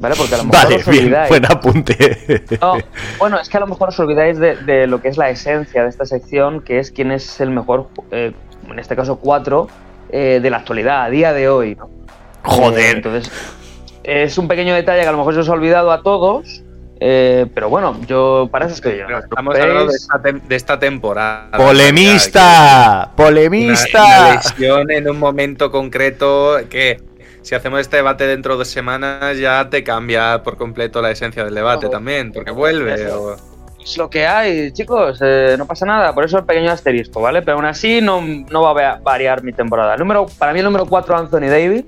[0.00, 0.16] ¿Vale?
[0.16, 1.28] Porque a lo mejor Vale, os bien, olvidáis.
[1.28, 2.42] buen apunte.
[2.60, 2.78] No,
[3.18, 5.84] bueno, es que a lo mejor os olvidáis de, de lo que es la esencia
[5.84, 8.32] de esta sección, que es quién es el mejor, eh,
[8.68, 9.68] en este caso 4,
[10.10, 11.76] de la actualidad, a día de hoy.
[11.76, 11.88] ¿no?
[12.42, 12.80] Joder.
[12.80, 13.30] Eh, entonces,
[14.02, 16.62] es un pequeño detalle que a lo mejor se os ha olvidado a todos,
[17.00, 19.06] eh, pero bueno, yo para eso estoy yo.
[19.06, 21.50] Pero estamos hablando de esta, tem- de esta temporada.
[21.56, 23.10] ¡Polemista!
[23.16, 24.02] ¡Polemista!
[24.04, 27.00] una lesión en un momento concreto que
[27.42, 31.42] si hacemos este debate dentro de dos semanas ya te cambia por completo la esencia
[31.44, 33.10] del debate también, porque vuelve.
[33.12, 33.36] o-
[33.82, 37.40] Es lo que hay, chicos, eh, no pasa nada, por eso el pequeño asterisco, ¿vale?
[37.40, 39.94] Pero aún así no, no va a va- variar mi temporada.
[39.94, 41.84] El número, para mí el número 4 Anthony Davis,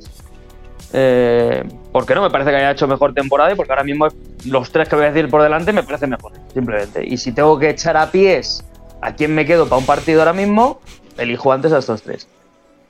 [0.92, 4.08] eh, porque no me parece que haya hecho mejor temporada y porque ahora mismo
[4.46, 7.06] los tres que voy a decir por delante me parecen mejores, simplemente.
[7.06, 8.64] Y si tengo que echar a pies
[9.00, 10.80] a quién me quedo para un partido ahora mismo,
[11.18, 12.28] elijo antes a estos tres.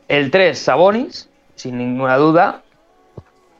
[0.09, 2.63] El 3, Sabonis, sin ninguna duda.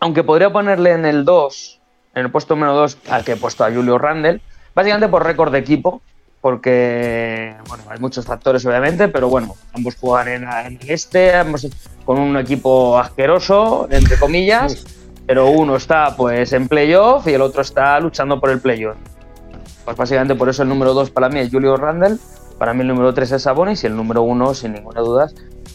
[0.01, 1.81] Aunque podría ponerle en el 2,
[2.15, 4.41] en el puesto número 2, al que he puesto a Julio Randle.
[4.75, 6.03] Básicamente por récord de equipo,
[6.43, 11.67] porque bueno, hay muchos factores obviamente, pero bueno, ambos juegan en, en el este, ambos
[12.05, 14.85] con un equipo asqueroso, entre comillas,
[15.25, 18.97] pero uno está pues en playoff y el otro está luchando por el playoff.
[19.85, 22.19] Pues básicamente por eso el número 2 para mí es Julio Randle,
[22.59, 25.29] para mí el número 3 es Sabonis y el número 1, sin ninguna duda,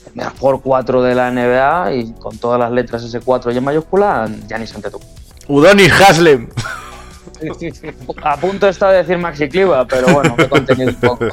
[0.05, 3.63] el mejor 4 de la NBA y con todas las letras ese 4 y en
[3.63, 5.22] mayúscula, Giannis Antetokounmpo.
[5.47, 6.49] Udonis Haslem.
[8.23, 11.27] A punto está de decir Maxi Cliva, pero bueno, me he contenido un poco.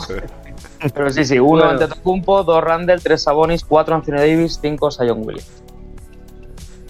[0.95, 1.71] Pero sí, sí, uno Bueno.
[1.71, 5.65] Antetokounmpo, dos Randall, tres Sabonis, cuatro Anthony Davis, cinco Sion Williams.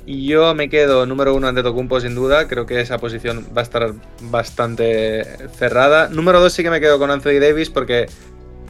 [0.07, 2.47] Y yo me quedo número uno ante Tocumpo sin duda.
[2.47, 5.25] Creo que esa posición va a estar bastante
[5.57, 6.09] cerrada.
[6.09, 8.07] Número dos sí que me quedo con Anthony Davis porque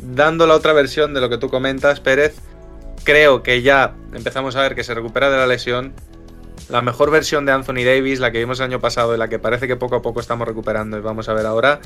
[0.01, 2.37] dando la otra versión de lo que tú comentas, Pérez,
[3.03, 5.93] creo que ya empezamos a ver que se recupera de la lesión.
[6.69, 9.39] La mejor versión de Anthony Davis, la que vimos el año pasado y la que
[9.39, 11.81] parece que poco a poco estamos recuperando y vamos a ver ahora.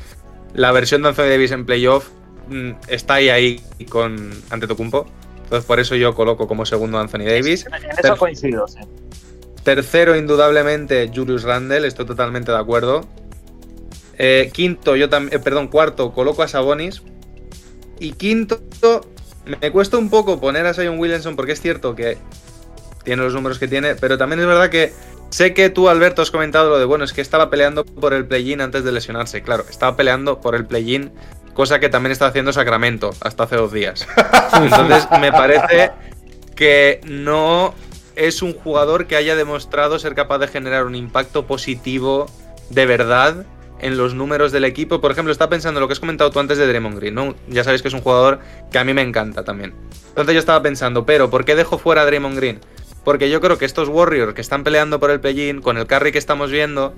[0.55, 2.09] La versión de Anthony Davis en playoff
[2.49, 5.07] mm, está ahí ahí con Antetokounmpo.
[5.43, 7.67] Entonces por eso yo coloco como segundo a Anthony Davis.
[7.67, 8.81] En eso coincido, sí.
[9.65, 13.07] Tercero, indudablemente, Julius Randle, estoy totalmente de acuerdo.
[14.17, 17.03] Eh, quinto, yo también, perdón, cuarto, coloco a Sabonis.
[18.01, 18.61] Y quinto,
[19.61, 22.17] me cuesta un poco poner a Zion Williamson porque es cierto que
[23.05, 24.93] tiene los números que tiene, pero también es verdad que
[25.31, 28.27] sé que tú, Alberto, has comentado lo de, bueno, es que estaba peleando por el
[28.27, 29.43] play-in antes de lesionarse.
[29.43, 31.13] Claro, estaba peleando por el play-in,
[31.55, 34.07] cosa que también está haciendo Sacramento hasta hace dos días.
[34.55, 35.93] Entonces, me parece
[36.55, 37.75] que no
[38.17, 42.27] es un jugador que haya demostrado ser capaz de generar un impacto positivo
[42.71, 43.47] de verdad
[43.81, 45.01] en los números del equipo.
[45.01, 47.35] Por ejemplo, está pensando en lo que has comentado tú antes de Draymond Green, ¿no?
[47.49, 48.41] Ya sabéis que es un jugador
[48.73, 49.73] que a mí me encanta también.
[50.09, 52.61] Entonces yo estaba pensando, pero ¿por qué dejo fuera a Draymond Green?
[53.09, 56.13] Porque yo creo que estos Warriors que están peleando por el play-in, con el carry
[56.13, 56.93] que estamos viendo,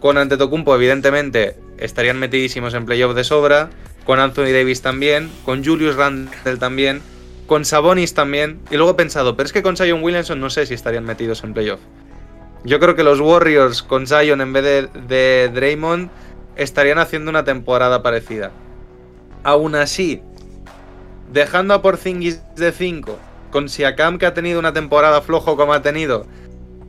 [0.00, 3.70] con Antetokounmpo evidentemente estarían metidísimos en playoff de sobra,
[4.04, 7.00] con Anthony Davis también, con Julius Randle también,
[7.46, 10.66] con Sabonis también, y luego he pensado, pero es que con Zion Williamson no sé
[10.66, 11.78] si estarían metidos en playoff.
[12.64, 16.10] Yo creo que los Warriors con Zion en vez de, de Draymond
[16.56, 18.50] estarían haciendo una temporada parecida.
[19.44, 20.22] Aún así,
[21.32, 23.16] dejando a Porzingis de 5,
[23.52, 26.26] con Siakam que ha tenido una temporada flojo como ha tenido,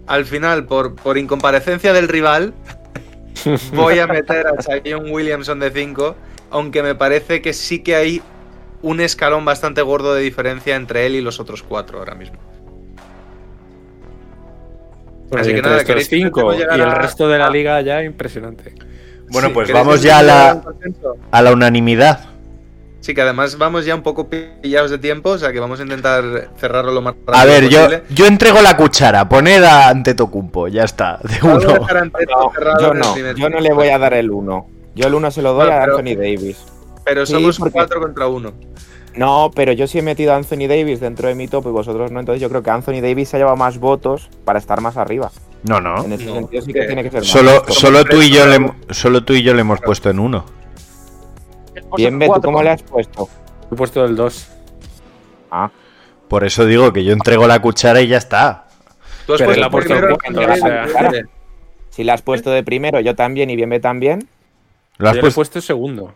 [0.07, 2.53] al final, por, por incomparecencia del rival,
[3.73, 6.15] voy a meter a Zion Williamson de 5.
[6.49, 8.21] aunque me parece que sí que hay
[8.81, 12.37] un escalón bastante gordo de diferencia entre él y los otros cuatro ahora mismo.
[15.31, 16.53] Así que Entre nada, estos ¿queréis cinco?
[16.53, 18.75] Y el a- resto de la liga ya impresionante.
[19.29, 20.61] Bueno, Sí, pues ¿queréis vamos ya a la,
[21.31, 22.29] a la unanimidad.
[23.03, 25.83] Sí, que además vamos ya un poco pillados de tiempo, o sea que vamos a
[25.83, 26.23] intentar
[26.57, 28.03] cerrarlo lo más rápido A ver, yo, posible.
[28.11, 31.59] yo entrego la cuchara, poned a Antetokounmpo, ya está, de uno.
[31.59, 34.67] No, yo no, yo no le voy a dar el 1.
[34.95, 36.63] Yo el 1 se lo doy a pero- Anthony Davis.
[37.03, 38.53] Pero Sí, somos porque- cuatro contra uno.
[39.17, 42.09] No, pero yo sí he metido a Anthony Davis dentro de mi top y vosotros
[42.09, 44.95] no, entonces yo creo que Anthony Davis se ha llevado más votos para estar más
[44.95, 45.29] arriba.
[45.67, 46.05] No, no.
[46.05, 47.27] En ese No, sentido sí que porque tiene que ser más.
[47.29, 50.45] Solo, solo tú y yo le, solo tú y yo le hemos puesto en uno.
[51.97, 53.29] Bien, ¿tú cómo le has puesto?
[53.71, 54.47] He puesto el 2.
[55.51, 55.69] Ah,
[56.27, 58.67] Por eso digo que yo entrego la cuchara y ya está.
[59.27, 61.07] Tú has Pero puesto puesto primero un a cuarto, Anthony o sea, Davis, claro.
[61.11, 61.23] ¿vale?
[61.89, 64.27] si le has puesto de primero, yo también y Bienve también.
[64.97, 65.35] Lo has Yo le he puesto.
[65.35, 66.13] puesto segundo.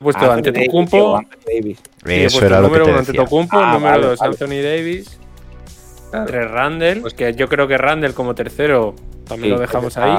[0.00, 1.20] He puesto Anthony ante Tocumpo.
[1.46, 1.78] Davis.
[2.04, 3.10] Eso era lo que número te uno decía.
[3.12, 4.30] Antetokounmpo, Ah, número vale, dos vale.
[4.32, 5.18] Anthony Davis,
[6.10, 6.26] Claro.
[6.26, 8.94] tres Randall, Pues- que yo creo que Randall como tercero
[9.28, 10.18] también Sí, lo dejamos ahí.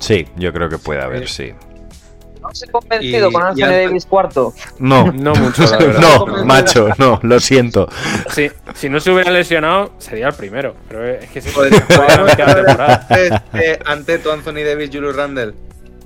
[0.00, 1.52] Sí, yo creo que puede haber, sí.
[2.46, 4.54] No he convencido Y- con Anthony Davis cuarto.
[4.78, 6.00] No, No mucho, la verdad.
[6.26, 7.88] no, macho, no, lo siento.
[8.30, 10.74] Sí, si no se hubiera lesionado, sería el primero.
[10.88, 11.50] Pero es que se
[12.36, 13.06] quedar temporada.
[13.86, 15.54] ante tu Anthony Davis, Julius Randle.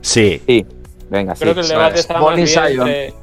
[0.00, 0.66] Sí, Sí,
[1.10, 1.42] venga, sí.
[1.42, 3.14] Creo que el debate está más bien entre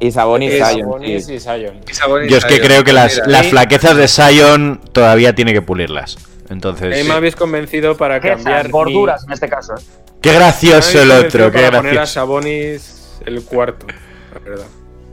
[0.00, 1.34] Y Sabonis, Sabonis sí.
[1.34, 2.66] y Sabonis yo es que Zion.
[2.66, 6.16] creo que las, Mira, las flaquezas de Sion todavía tiene que pulirlas.
[6.48, 8.66] Entonces, Ahí me habéis convencido para cambiar.
[8.66, 9.74] mi- gorduras en este caso.
[10.22, 12.12] Qué gracioso el otro, qué para poner a gracioso.
[12.14, 13.86] Sabonis el cuarto,
[14.34, 14.66] la verdad.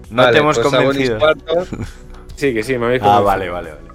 [0.10, 1.20] No Vale, te hemos pues Sabonis convencido.
[1.20, 1.68] cuarto.
[2.36, 3.26] Sí, que sí, me habéis Ah, convencido.
[3.26, 3.90] vale, vale, vale.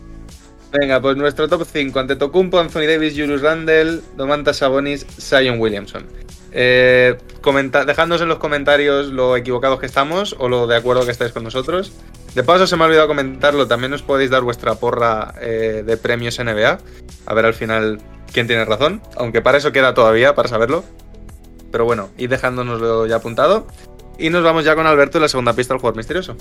[0.72, 1.98] Venga, pues nuestro top 5.
[2.00, 6.04] Ante Tocumpo, Anthony Davis, Julius Randle, Domantas Sabonis, Zion Williamson.
[6.52, 11.10] Eh, comenta- dejadnos en los comentarios lo equivocados que estamos o lo de acuerdo que
[11.12, 11.92] estáis con nosotros.
[12.34, 13.66] De paso, se me ha olvidado comentarlo.
[13.68, 16.78] También os podéis dar vuestra porra eh, de premios NBA.
[17.26, 18.00] A ver al final
[18.32, 19.00] quién tiene razón.
[19.16, 20.84] Aunque para eso queda todavía, para saberlo.
[21.74, 23.66] Pero bueno, y dejándonoslo ya apuntado.
[24.16, 26.36] Y nos vamos ya con Alberto en la segunda pista del jugador misterioso.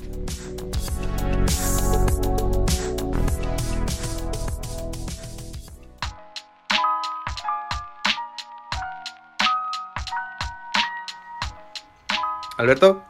[12.60, 13.02] Alberto.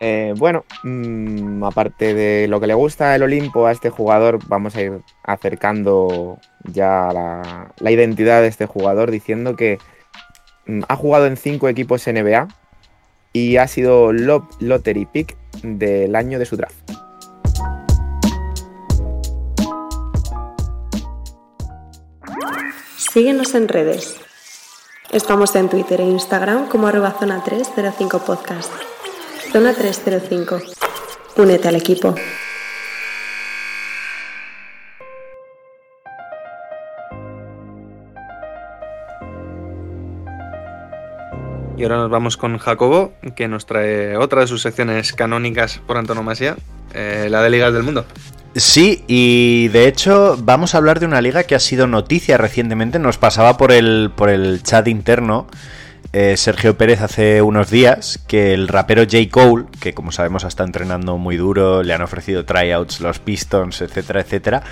[0.00, 4.76] Eh, bueno, mm, aparte de lo que le gusta el Olimpo a este jugador, vamos
[4.76, 7.08] a ir acercando ya
[7.80, 9.78] la, identidad de este jugador diciendo que
[10.88, 12.48] ha jugado en cinco equipos NBA
[13.32, 16.74] y ha sido lo- lottery pick del año de su draft.
[22.96, 24.16] Síguenos en redes.
[25.12, 28.72] Estamos en Twitter e Instagram como arroba zona 305 podcast.
[29.52, 30.60] Zona 305.
[31.36, 32.14] Únete al equipo.
[41.76, 45.96] Y ahora nos vamos con Jacobo, que nos trae otra de sus secciones canónicas por
[45.96, 46.56] antonomasia,
[46.92, 48.06] eh, la de Ligas del Mundo.
[48.54, 53.00] Sí, y de hecho vamos a hablar de una liga que ha sido noticia recientemente.
[53.00, 55.48] Nos pasaba por el, por el chat interno
[56.16, 59.28] eh, Sergio Pérez hace unos días que el rapero J.
[59.32, 64.20] Cole, que como sabemos está entrenando muy duro, le han ofrecido tryouts los Pistons, etcétera,
[64.20, 64.62] etcétera,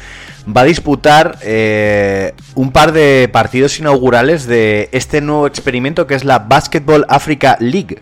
[0.47, 6.25] va a disputar eh, un par de partidos inaugurales de este nuevo experimento que es
[6.25, 7.99] la Basketball Africa League,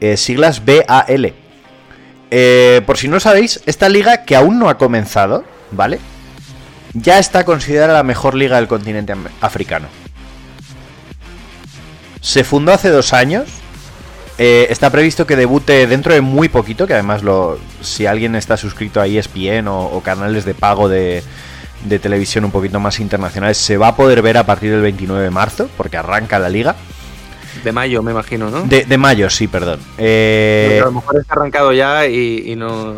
[0.00, 1.34] eh, siglas BAL.
[2.86, 5.98] Por si no sabéis, esta liga que aún no ha comenzado, ¿vale?
[6.94, 9.88] Ya está considerada la mejor liga del continente africano.
[12.28, 13.44] Se fundó hace dos años.
[14.36, 18.56] eh, está previsto que debute dentro de muy poquito, que además lo, si alguien está
[18.56, 21.22] suscrito a ESPN o, o canales de pago de,
[21.84, 25.24] de televisión un poquito más internacionales, se va a poder ver a partir del 29
[25.24, 26.76] de marzo, porque arranca la liga.
[27.64, 28.62] De mayo, me imagino, ¿no?
[28.62, 29.80] De, de mayo, sí, perdón.
[29.96, 32.94] Eh, a lo mejor está arrancado ya y, y no.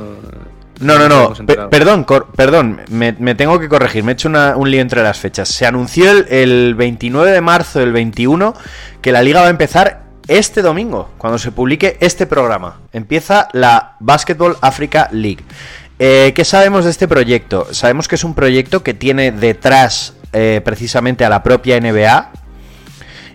[0.80, 1.34] No, no, no.
[1.70, 2.80] perdón, perdón.
[2.90, 4.02] Me, me tengo que corregir.
[4.02, 5.48] Me he hecho una- un lío entre las fechas.
[5.48, 8.54] Se anunció el, el 29 de marzo del 21
[9.02, 12.78] que la liga va a empezar este domingo, cuando se publique este programa.
[12.92, 15.44] Empieza la Basketball Africa League.
[15.98, 17.66] Eh, ¿Qué sabemos de este proyecto?
[17.72, 22.30] Sabemos que es un proyecto que tiene detrás eh, precisamente a la propia NBA.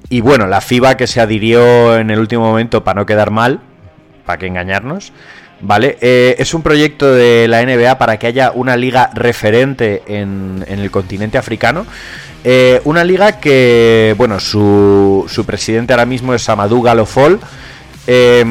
[0.09, 3.59] Y bueno, la FIBA que se adhirió en el último momento para no quedar mal,
[4.25, 5.11] para que engañarnos.
[5.61, 5.97] ¿Vale?
[6.01, 10.79] Eh, es un proyecto de la NBA para que haya una liga referente en, en
[10.79, 11.85] el continente africano.
[12.43, 17.39] Eh, una liga que, bueno, su, su presidente ahora mismo es Amadou Galofol.
[18.05, 18.45] Eh,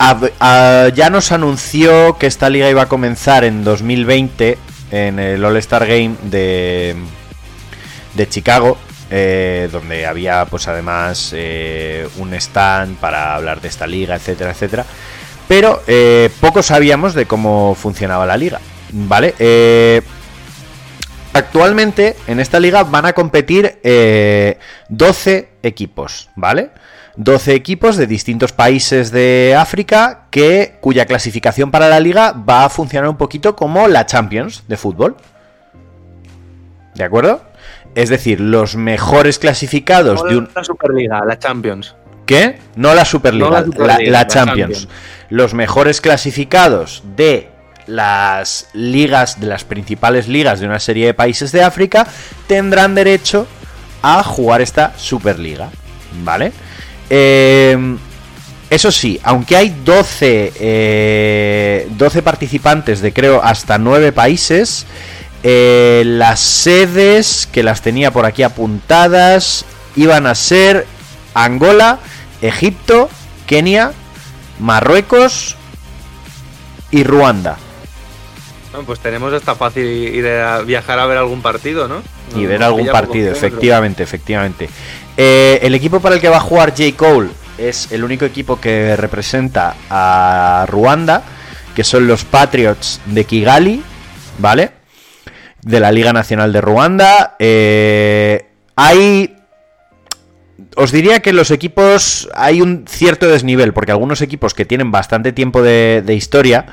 [0.00, 4.58] ya nos anunció que esta liga iba a comenzar en 2020
[4.90, 6.96] en el All-Star Game de,
[8.14, 8.76] de Chicago,
[9.10, 14.86] eh, donde había pues además eh, un stand para hablar de esta liga, etcétera, etcétera.
[15.48, 18.60] Pero eh, poco sabíamos de cómo funcionaba la liga,
[18.92, 19.34] ¿vale?
[21.32, 24.58] Actualmente en esta liga van a competir eh,
[24.88, 26.70] 12 equipos, ¿vale?
[27.16, 32.68] 12 equipos de distintos países de África que cuya clasificación para la liga va a
[32.68, 35.16] funcionar un poquito como la Champions de fútbol.
[36.94, 37.42] ¿De acuerdo?
[37.94, 40.48] Es decir, los mejores clasificados de un...
[40.54, 41.94] La Superliga, la Champions.
[42.26, 42.58] ¿Qué?
[42.76, 44.78] No la Superliga, No la la, Superliga, la la Champions.
[44.78, 44.88] Champions.
[45.30, 47.48] Los mejores clasificados de
[47.86, 52.06] las ligas, de las principales ligas de una serie de países de África,
[52.46, 53.46] tendrán derecho
[54.02, 55.70] a jugar esta Superliga.
[56.22, 56.52] ¿Vale?
[57.08, 57.96] Eh,
[58.70, 64.86] eso sí, aunque hay 12, eh, 12 participantes de creo hasta 9 países,
[65.42, 69.64] eh, las sedes que las tenía por aquí apuntadas
[69.96, 70.86] iban a ser
[71.34, 71.98] Angola,
[72.42, 73.08] Egipto,
[73.46, 73.92] Kenia,
[74.58, 75.56] Marruecos
[76.90, 77.56] y Ruanda.
[78.70, 82.02] Bueno, pues tenemos esta fácil ir a viajar a ver algún partido, ¿no?
[82.36, 84.68] Y ver algún partido, efectivamente, efectivamente.
[85.16, 86.96] Eh, el equipo para el que va a jugar J.
[86.96, 91.24] Cole es el único equipo que representa a Ruanda,
[91.74, 93.82] que son los Patriots de Kigali,
[94.38, 94.79] ¿vale?
[95.62, 97.36] De la Liga Nacional de Ruanda.
[97.38, 98.46] Eh,
[98.76, 99.36] hay
[100.76, 105.32] os diría que los equipos hay un cierto desnivel, porque algunos equipos que tienen bastante
[105.32, 106.66] tiempo de, historia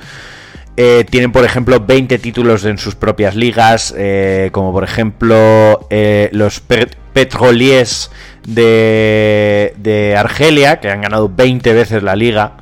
[0.76, 6.30] eh, tienen, por ejemplo, 20 títulos en sus propias ligas, eh, como por ejemplo eh,
[6.32, 8.12] los Pe- Petroliers
[8.46, 12.58] de, de Argelia, que han ganado 20 veces la liga.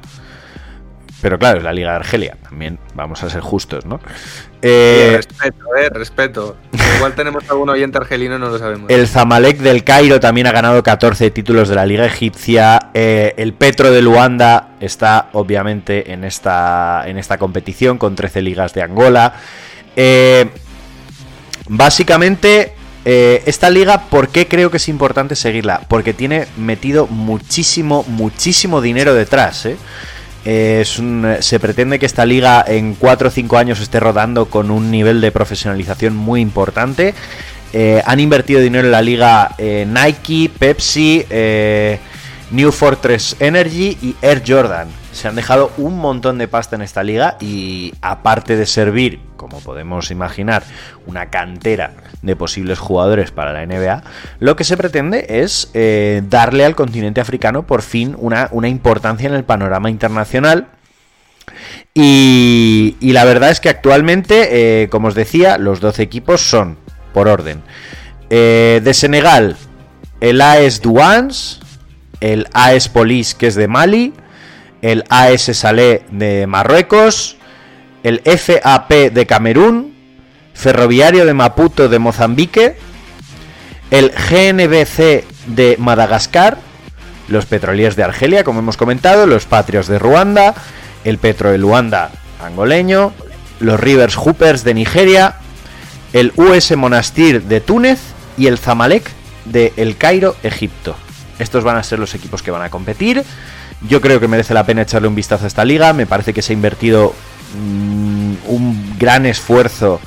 [1.21, 3.99] Pero claro, es la liga de Argelia, también vamos a ser justos, ¿no?
[4.67, 6.57] Eh, Sí, respeto, eh, respeto.
[6.97, 8.89] Igual tenemos algún oyente argelino no lo sabemos.
[8.89, 12.89] El Zamalek del Cairo también ha ganado 14 títulos de la Liga Egipcia.
[12.95, 18.73] Eh, el Petro de Luanda está obviamente en esta, en esta competición con 13 ligas
[18.73, 19.35] de Angola.
[19.95, 20.49] Eh,
[21.69, 22.73] básicamente,
[23.05, 25.81] eh, esta liga, ¿por qué creo que es importante seguirla?
[25.87, 29.67] Porque tiene metido muchísimo, muchísimo dinero detrás.
[29.67, 29.77] ¿eh?
[30.45, 35.19] Se pretende que esta liga en 4 o 5 años esté rodando con un nivel
[35.19, 37.15] de profesionalización muy importante.
[37.73, 41.99] Eh, han invertido dinero en la liga eh, Nike, Pepsi, eh,
[42.51, 44.87] New Fortress Energy y Air Jordan.
[45.15, 49.61] Se han dejado un montón de pasta en esta liga y aparte de servir, como
[49.61, 50.63] podemos imaginar,
[51.05, 54.03] una cantera de posibles jugadores para la NBA,
[54.39, 59.29] lo que se pretende es eh, darle al continente africano por fin una, una importancia
[59.29, 60.67] en el panorama internacional.
[61.93, 66.77] Y, y la verdad es que actualmente, eh, como os decía, los 12 equipos son,
[67.13, 67.61] por orden,
[68.29, 69.55] eh, de Senegal,
[70.19, 71.61] el AES Douanes,
[72.19, 74.13] el AES Police, que es de Mali,
[74.85, 77.37] el AS Salé de Marruecos,
[78.03, 79.95] el FAP de Camerún,
[80.53, 82.77] Ferroviario de Maputo de Mozambique,
[83.89, 86.59] el GNBC de Madagascar,
[87.29, 90.53] los Petroliers de Argelia, como hemos comentado, los Patrios de Ruanda,
[91.03, 93.11] el Petro de Luanda angoleño,
[93.59, 95.37] los Rivers Hoopers de Nigeria,
[96.13, 97.99] el US Monastir de Túnez
[98.37, 99.09] y el Zamalek
[99.45, 100.95] de El Cairo, Egipto.
[101.39, 103.25] Estos van a ser los equipos que van a competir.
[103.87, 105.93] Yo creo que merece la pena echarle un vistazo a esta liga.
[105.93, 107.13] Me parece que se ha invertido
[107.57, 109.99] mm, un gran esfuerzo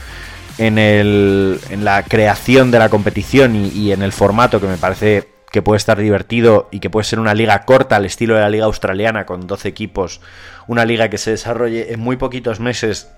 [0.59, 4.77] en, el, en la creación de la competición y, y en el formato que me
[4.77, 8.41] parece que puede estar divertido y que puede ser una liga corta al estilo de
[8.41, 10.21] la liga australiana con 12 equipos,
[10.67, 13.11] una liga que se desarrolle en muy poquitos meses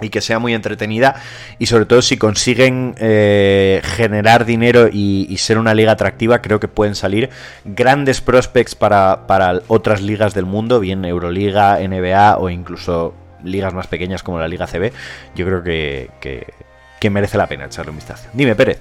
[0.00, 1.16] y que sea muy entretenida
[1.58, 6.60] y sobre todo si consiguen eh, generar dinero y, y ser una liga atractiva creo
[6.60, 7.30] que pueden salir
[7.64, 13.86] grandes prospects para, para otras ligas del mundo bien Euroliga, NBA o incluso ligas más
[13.86, 14.92] pequeñas como la Liga CB
[15.34, 16.52] yo creo que, que,
[17.00, 18.80] que merece la pena echarle un vistazo dime Pérez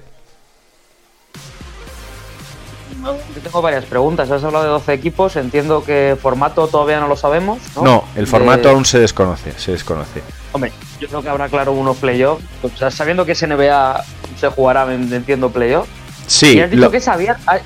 [3.04, 4.32] Yo tengo varias preguntas.
[4.32, 5.36] Has hablado de 12 equipos.
[5.36, 7.60] Entiendo que formato todavía no lo sabemos.
[7.76, 10.24] No, no el formato De- aún se desconoce se desconoce
[10.56, 12.44] Hombre, yo creo que habrá claro unos playoffs.
[12.64, 14.04] O sea, sabiendo que es NBA
[14.40, 15.88] se jugará, en- entiendo, playoff.
[16.28, 17.60] sí y has dicho lo- que es abierta.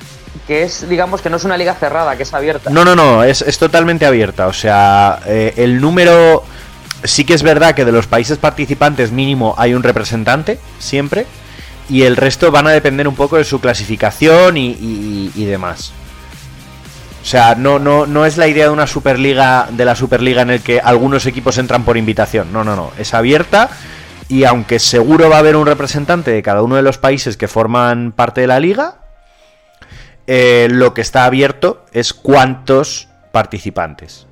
[0.46, 2.70] Que es, digamos, que no es una liga cerrada, que es abierta.
[2.70, 4.48] No, no, no, es, es totalmente abierta.
[4.48, 6.42] O sea, eh, el número.
[7.04, 11.26] Sí que es verdad que de los países participantes mínimo hay un representante, siempre.
[11.88, 15.92] Y el resto van a depender un poco de su clasificación y, y- y demás.
[17.22, 20.50] O sea, no, no, no es la idea de una superliga, de la superliga en
[20.50, 22.52] el que algunos equipos entran por invitación.
[22.52, 22.92] No, no, no.
[22.98, 23.70] Es abierta
[24.28, 27.48] y aunque seguro va a haber un representante de cada uno de los países que
[27.48, 29.00] forman parte de la liga,
[30.28, 34.28] eh, lo que está abierto es cuántos participantes.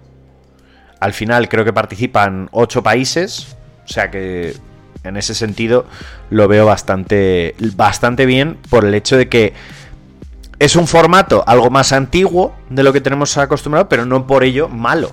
[1.00, 4.54] Al final creo que participan ocho países, o sea que
[5.02, 5.86] en ese sentido
[6.30, 9.52] lo veo bastante, bastante bien por el hecho de que
[10.58, 14.68] es un formato algo más antiguo de lo que tenemos acostumbrado, pero no por ello
[14.68, 15.12] malo.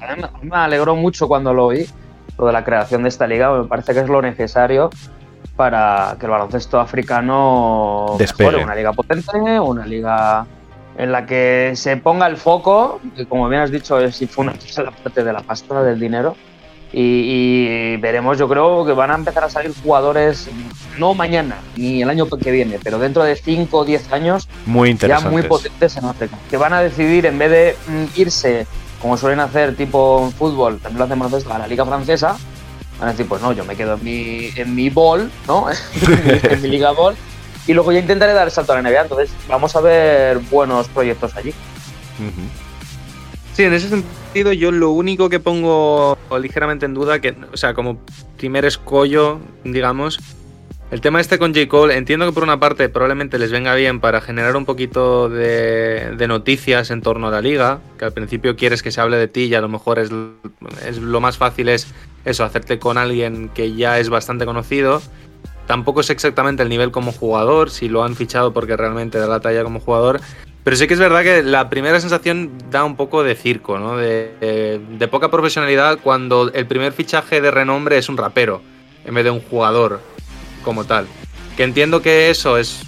[0.00, 1.86] A mí Me alegró mucho cuando lo oí,
[2.38, 3.50] lo de la creación de esta liga.
[3.52, 4.90] Me parece que es lo necesario
[5.56, 8.64] para que el baloncesto africano mejore.
[8.64, 10.46] Una liga potente, una liga
[10.98, 14.44] en la que se ponga el foco, que como bien has dicho, es si fue
[14.44, 16.36] una la parte de la pasta, del dinero.
[16.92, 20.48] Y, y veremos, yo creo que van a empezar a salir jugadores,
[20.98, 24.94] no mañana ni el año que viene, pero dentro de 5 o 10 años, Muy
[24.96, 26.38] ya muy potentes en África.
[26.50, 28.66] Que van a decidir, en vez de mm, irse,
[29.00, 32.36] como suelen hacer, tipo en fútbol, también lo hacemos nosotros, a la liga francesa,
[32.98, 35.66] van a decir, pues no, yo me quedo en mi, en mi ball, ¿no?
[36.42, 37.16] en mi liga ball,
[37.66, 39.02] y luego ya intentaré dar el salto a la NBA.
[39.02, 41.54] Entonces, vamos a ver buenos proyectos allí.
[43.54, 47.74] Sí, en ese sentido yo lo único que pongo ligeramente en duda, que, o sea,
[47.74, 48.00] como
[48.38, 50.18] primer escollo, digamos,
[50.90, 51.68] el tema este con J.
[51.68, 56.14] Cole, entiendo que por una parte probablemente les venga bien para generar un poquito de,
[56.28, 59.44] noticias en torno a la liga, que al principio quieres que se hable de ti
[59.44, 60.10] y a lo mejor es,
[60.86, 61.86] es lo más fácil es
[62.26, 65.00] eso, hacerte con alguien que ya es bastante conocido.
[65.66, 69.40] Tampoco sé exactamente el nivel como jugador, si lo han fichado porque realmente da la
[69.40, 70.20] talla como jugador.
[70.64, 73.96] Pero sí que es verdad que la primera sensación da un poco de circo, ¿no?
[73.96, 78.62] De, de- de poca profesionalidad cuando el primer fichaje de renombre es un rapero
[79.04, 80.00] en vez de un jugador
[80.64, 81.06] como tal.
[81.56, 82.80] Que entiendo que eso es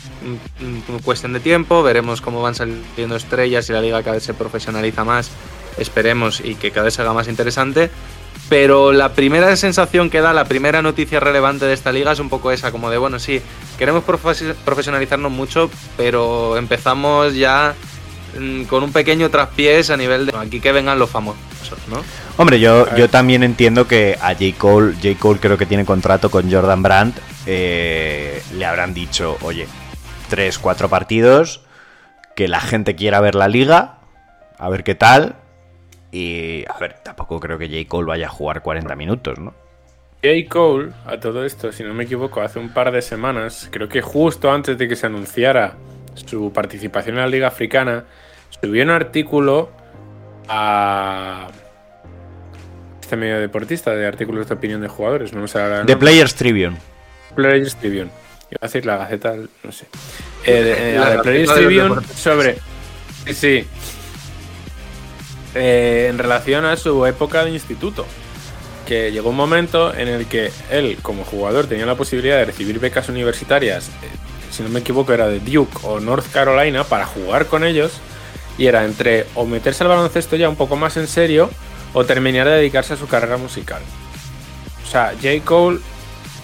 [0.60, 4.22] mm, mm, cuestión de tiempo, veremos cómo van saliendo estrellas y la liga cada vez
[4.22, 5.30] se profesionaliza más,
[5.76, 7.90] esperemos y que cada vez se haga más interesante.
[8.48, 12.28] Pero la primera sensación que da, la primera noticia relevante de esta liga es un
[12.28, 13.40] poco esa, como de, bueno, sí,
[13.78, 17.74] queremos profes- profesionalizarnos mucho, pero empezamos ya
[18.38, 21.38] mm, con un pequeño traspiés a nivel de aquí que vengan los famosos,
[21.88, 22.02] ¿no?
[22.36, 24.44] Hombre, yo, yo también entiendo que a J.
[24.58, 25.18] Cole, J.
[25.18, 27.16] Cole creo que tiene contrato con Jordan Brandt,
[27.46, 29.66] eh, le habrán dicho, oye,
[30.28, 31.62] tres, cuatro partidos,
[32.36, 34.00] que la gente quiera ver la liga,
[34.58, 35.36] a ver qué tal,
[36.16, 37.88] y a ver, tampoco creo que J.
[37.88, 39.52] Cole vaya a jugar 40 minutos, ¿no?
[40.22, 40.48] J.
[40.48, 44.00] Cole, a todo esto, si no me equivoco, hace un par de semanas, creo que
[44.00, 45.74] justo antes de que se anunciara
[46.14, 48.04] su participación en la Liga Africana,
[48.62, 49.70] subió un artículo
[50.48, 51.48] a
[53.00, 55.96] este medio deportista de artículos de opinión de jugadores, no ahora The nombre.
[55.96, 56.76] Players Tribune.
[57.34, 58.10] Players Tribune.
[58.50, 59.86] Iba a decir la Gaceta, no sé.
[60.46, 62.56] Eh, de- eh, La la de Players de Tribune sobre.
[63.26, 63.66] Sí, sí.
[65.54, 68.04] Eh, en relación a su época de instituto.
[68.86, 72.78] Que llegó un momento en el que él, como jugador, tenía la posibilidad de recibir
[72.80, 73.92] becas universitarias, eh,
[74.50, 77.92] si no me equivoco, era de Duke o North Carolina, para jugar con ellos.
[78.58, 81.50] Y era entre o meterse al baloncesto ya un poco más en serio
[81.92, 83.82] o terminar de dedicarse a su carrera musical.
[84.84, 85.44] O sea, J.
[85.44, 85.80] Cole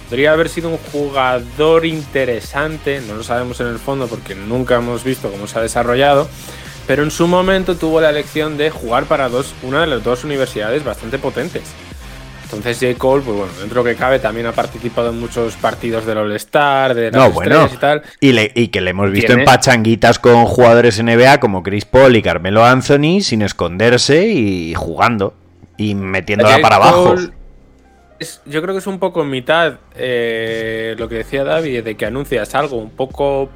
[0.09, 5.05] podría haber sido un jugador interesante, no lo sabemos en el fondo porque nunca hemos
[5.05, 6.29] visto cómo se ha desarrollado,
[6.91, 10.25] pero en su momento tuvo la elección de jugar para dos, una de las dos
[10.25, 11.63] universidades bastante potentes.
[12.43, 12.99] Entonces J.
[12.99, 17.13] Cole, pues bueno, dentro que cabe, también ha participado en muchos partidos del All-Star, de
[17.13, 17.69] las No, bueno.
[17.73, 18.03] y tal.
[18.21, 21.85] Y, le- y que le hemos visto Tiene- en pachanguitas con jugadores NBA como Chris
[21.85, 25.35] Paul y Carmelo Anthony sin esconderse y jugando
[25.77, 26.61] y metiéndola J.
[26.63, 27.15] para abajo.
[28.19, 32.05] Es- yo creo que es un poco mitad eh, lo que decía David, de que
[32.07, 33.49] anuncias algo un poco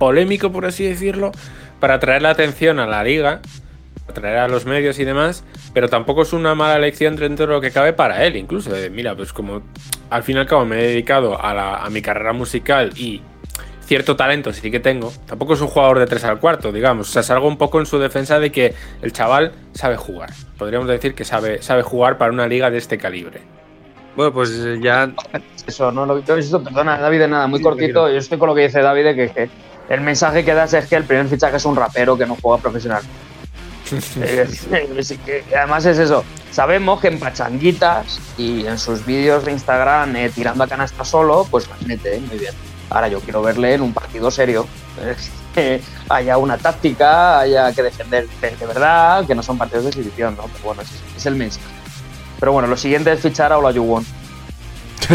[0.00, 1.30] polémico, por así decirlo,
[1.80, 3.40] para atraer la atención a la liga,
[4.08, 5.44] atraer a los medios y demás,
[5.74, 8.70] pero tampoco es una mala elección dentro de lo que cabe para él, incluso.
[8.72, 9.62] de, mira, pues como
[10.10, 13.22] al fin y al cabo me he dedicado a, la- a mi carrera musical y
[13.84, 17.08] cierto talento sí que tengo, tampoco es un jugador de 3 al cuarto, digamos.
[17.08, 20.30] O sea, salgo un poco en su defensa de que el chaval sabe jugar.
[20.58, 23.40] Podríamos decir que sabe, sabe jugar para una liga de este calibre.
[24.16, 25.12] Bueno, pues eh, ya
[25.66, 28.08] Eso, no lo he visto, perdona, David, nada, muy cortito.
[28.10, 29.48] Yo estoy con lo que dice David, que
[29.90, 32.62] el mensaje que das es que el primer fichaje es un rapero que no juega
[32.62, 33.02] profesional.
[34.22, 34.46] Eh,
[35.26, 36.24] que- Además es eso.
[36.52, 41.44] Sabemos que en pachanguitas y en sus vídeos de Instagram eh, tirando a canasta solo,
[41.50, 42.20] pues mete, ¿eh?
[42.20, 42.54] muy bien.
[42.88, 44.66] Ahora yo quiero verle en un partido serio.
[45.56, 49.90] eh, haya una táctica, haya que defender de, de verdad, que no son partidos de
[49.90, 50.44] exhibición, ¿no?
[50.44, 51.66] Pero bueno, es, es el mensaje.
[52.38, 54.06] Pero bueno, lo siguiente es fichar a Olajuwon.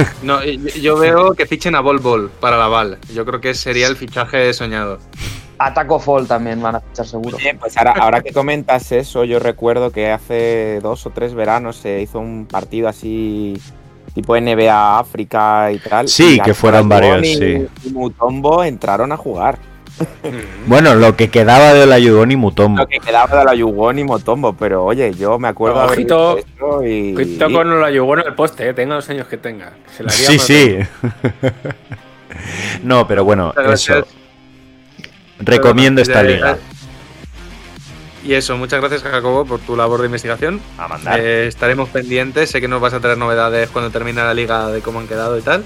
[0.24, 2.98] no, yo- yo veo que fichen a Bol Bol para la Val.
[3.14, 5.00] Yo creo que sería el fichaje soñado.
[5.58, 7.38] A Taco Fall también van a fichar seguro.
[7.38, 11.78] Bien, pues ahora, ahora que comentas eso, yo recuerdo que hace dos o tres veranos
[11.78, 13.58] se hizo un partido así
[14.14, 16.08] tipo NBA África y tal.
[16.10, 17.68] Sí, y que fueron varios, y- sí.
[17.86, 19.58] y Mutombo entraron a jugar.
[20.68, 22.80] Bueno, lo que quedaba de la Yudon y Mutombo.
[22.82, 26.36] Lo que quedaba de la Yugón y Motombo, pero oye, yo me acuerdo haber Ojito-
[26.36, 27.14] visto esto y...
[27.14, 29.74] Cuidado con la yugó en el poste, eh, tenga los años que tenga.
[29.96, 30.78] Se la haría Sí, sí.
[32.84, 34.06] no, pero bueno, eso.
[35.40, 36.58] Recomiendo esta liga.
[38.24, 40.60] Y eso, muchas gracias Jacobo por tu labor de investigación.
[40.80, 41.20] A mandar.
[41.20, 44.82] Eh, estaremos pendientes, sé que nos vas a traer novedades cuando termine la liga de
[44.82, 45.64] cómo han quedado y tal.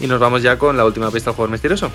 [0.00, 1.90] Y nos vamos ya con la última pista del jugador misterioso.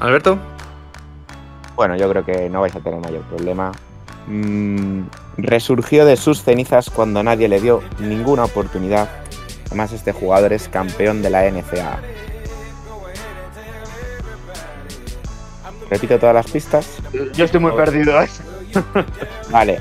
[0.00, 0.38] Alberto,
[1.76, 3.72] Bueno, yo creo que no vais a tener mayor problema.
[4.26, 5.02] Mm,
[5.36, 9.08] resurgió de sus cenizas cuando nadie le dio ninguna oportunidad.
[9.66, 11.98] Además, este jugador es campeón de la NCAA.
[15.90, 16.86] Repito todas las pistas.
[17.34, 18.28] Yo estoy muy perdido, ¿eh?
[19.50, 19.80] Vale,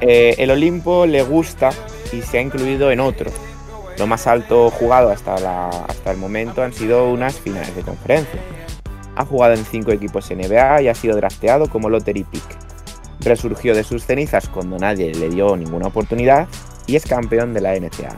[0.00, 1.70] eh, el Olimpo le gusta
[2.12, 3.30] y se ha incluido en otro.
[3.98, 8.40] Lo más alto jugado hasta, la- hasta el momento han sido unas finales de conferencia.
[9.16, 12.42] Ha jugado en cinco equipos NBA y ha sido drafteado como lottery pick.
[13.20, 16.48] Resurgió de sus cenizas cuando nadie le dio ninguna oportunidad
[16.86, 18.16] y es campeón de la NCAA.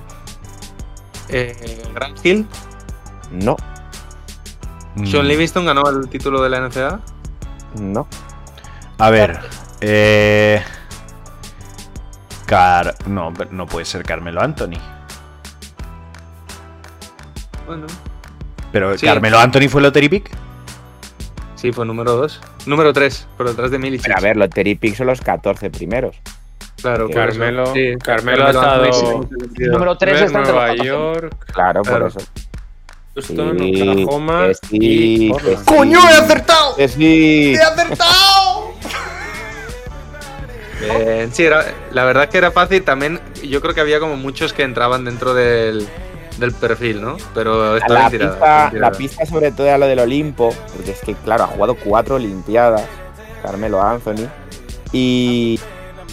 [1.29, 2.47] eh, Grant Hill,
[3.33, 3.57] No,
[5.05, 5.29] Sean Mm.
[5.29, 7.01] Livingston ganó el título de la NCAA.
[7.81, 8.07] no,
[8.99, 9.39] A ver.
[9.83, 10.63] Eh...
[12.47, 12.95] Car...
[13.07, 14.79] No, no puede ser Carmelo Anthony.
[17.67, 17.87] Bueno,
[18.73, 19.05] Pero Sí.
[19.07, 20.31] Carmelo Anthony fue Lottery Pick.
[21.67, 22.41] Sí, fue número 2.
[22.67, 24.07] Número 3, por detrás de Milicic.
[24.07, 26.17] pero a ver, lottery pick son los 14 primeros.
[26.81, 27.09] Claro.
[27.11, 29.29] Carmelo, Sí, Carmelo ha Anthony sí, estado
[29.59, 29.71] en.
[29.73, 30.85] Número 3 está los Nueva 14.
[30.87, 32.09] York, Claro, Claro.
[32.11, 32.31] por eso.
[33.15, 35.33] Houston, Sí, Oklahoma sí, y.
[35.65, 36.75] ¡Coño, he acertado!
[36.79, 36.85] ¡He
[37.59, 38.75] acertado!
[40.83, 42.83] Eh, sí, era- la verdad es que era fácil.
[42.83, 45.89] También yo creo que había como muchos que entraban dentro del,
[46.39, 47.17] del perfil, ¿no?
[47.35, 50.55] Pero está la, bien tirada, pista, bien la pista sobre todo era lo del Olimpo,
[50.75, 52.85] porque es que, claro, ha jugado cuatro Olimpiadas,
[53.43, 54.29] Carmelo Anthony,
[54.93, 55.59] y,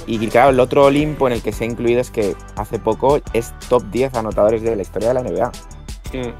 [0.07, 3.21] y claro, el otro Olimpo en el que se ha incluido es que hace poco
[3.33, 5.51] es top 10 anotadores de la historia de la NBA.
[6.13, 6.33] Mm.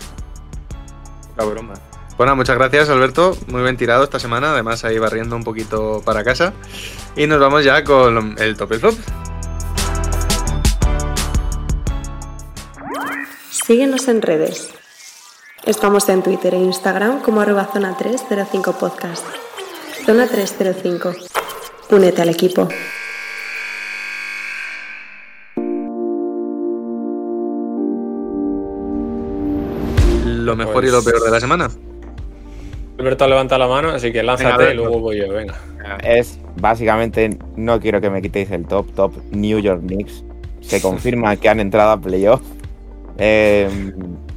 [1.38, 1.74] La broma.
[2.18, 3.36] Bueno, muchas gracias, Alberto.
[3.48, 4.52] Muy bien tirado esta semana.
[4.52, 6.54] Además, ahí barriendo un poquito para casa.
[7.16, 8.96] Y nos vamos ya con el top y flop.
[13.50, 14.70] Síguenos en redes.
[15.66, 19.26] Estamos en Twitter e Instagram como arroba zona 305 podcast.
[20.06, 21.14] Zona 305.
[21.92, 22.68] Únete al equipo.
[30.26, 31.70] Lo mejor y Pues- lo peor de la semana.
[33.00, 35.56] Alberto levanta la mano, así que lánzate Venga, y luego voy yo, venga.
[36.04, 40.24] Es básicamente, no quiero que me quitéis el top, top New York Knicks.
[40.62, 42.42] Se confirma que han entrado a playoff.
[43.18, 43.70] Eh,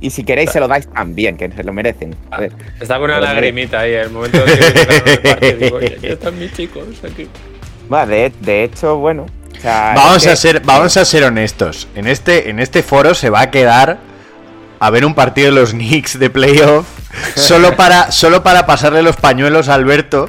[0.01, 2.15] y si queréis se lo dais también, que se lo merecen.
[2.31, 6.39] A ver, Está con una lagrimita ahí, el momento de que digo, "Oye, ya están
[6.39, 7.29] mis chicos aquí.
[7.93, 9.27] va, de, de hecho, bueno.
[9.57, 11.89] o sea, Vamos es que- a ser, vamos a ser honestos.
[11.95, 13.99] En este, en este foro se va a quedar
[14.79, 16.87] a ver un partido de los Knicks de playoff
[17.35, 20.29] solo para, solo para pasarle los pañuelos a Alberto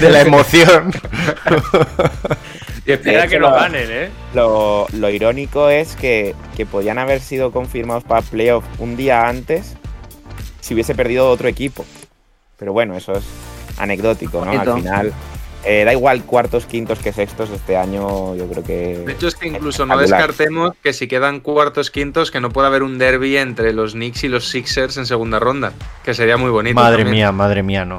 [0.00, 0.92] de la emoción.
[2.86, 4.08] Y espera que la- ganen, ¿eh?
[4.34, 9.74] Lo, lo irónico es que, que podían haber sido confirmados para playoff un día antes
[10.60, 11.84] si hubiese perdido otro equipo.
[12.58, 13.24] Pero bueno, eso es
[13.78, 14.52] anecdótico, ¿no?
[14.52, 14.72] Bonito.
[14.74, 15.12] Al final,
[15.64, 18.98] eh, da igual cuartos, quintos que sextos este año, yo creo que...
[19.04, 22.68] De hecho, es que incluso no descartemos que si quedan cuartos, quintos, que no pueda
[22.68, 25.72] haber un derby entre los Knicks y los Sixers en segunda ronda.
[26.04, 26.76] Que sería muy bonito.
[26.76, 27.14] Madre también.
[27.16, 27.98] mía, madre mía, no.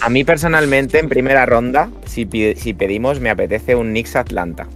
[0.00, 4.68] A mí personalmente, en primera ronda, si, pedimos, me apetece un Knicks Atlanta.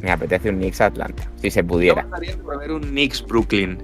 [0.00, 2.02] Me apetece un Knicks Atlanta, si se pudiera.
[2.02, 3.78] gustaría ver un Knicks Brooklyn.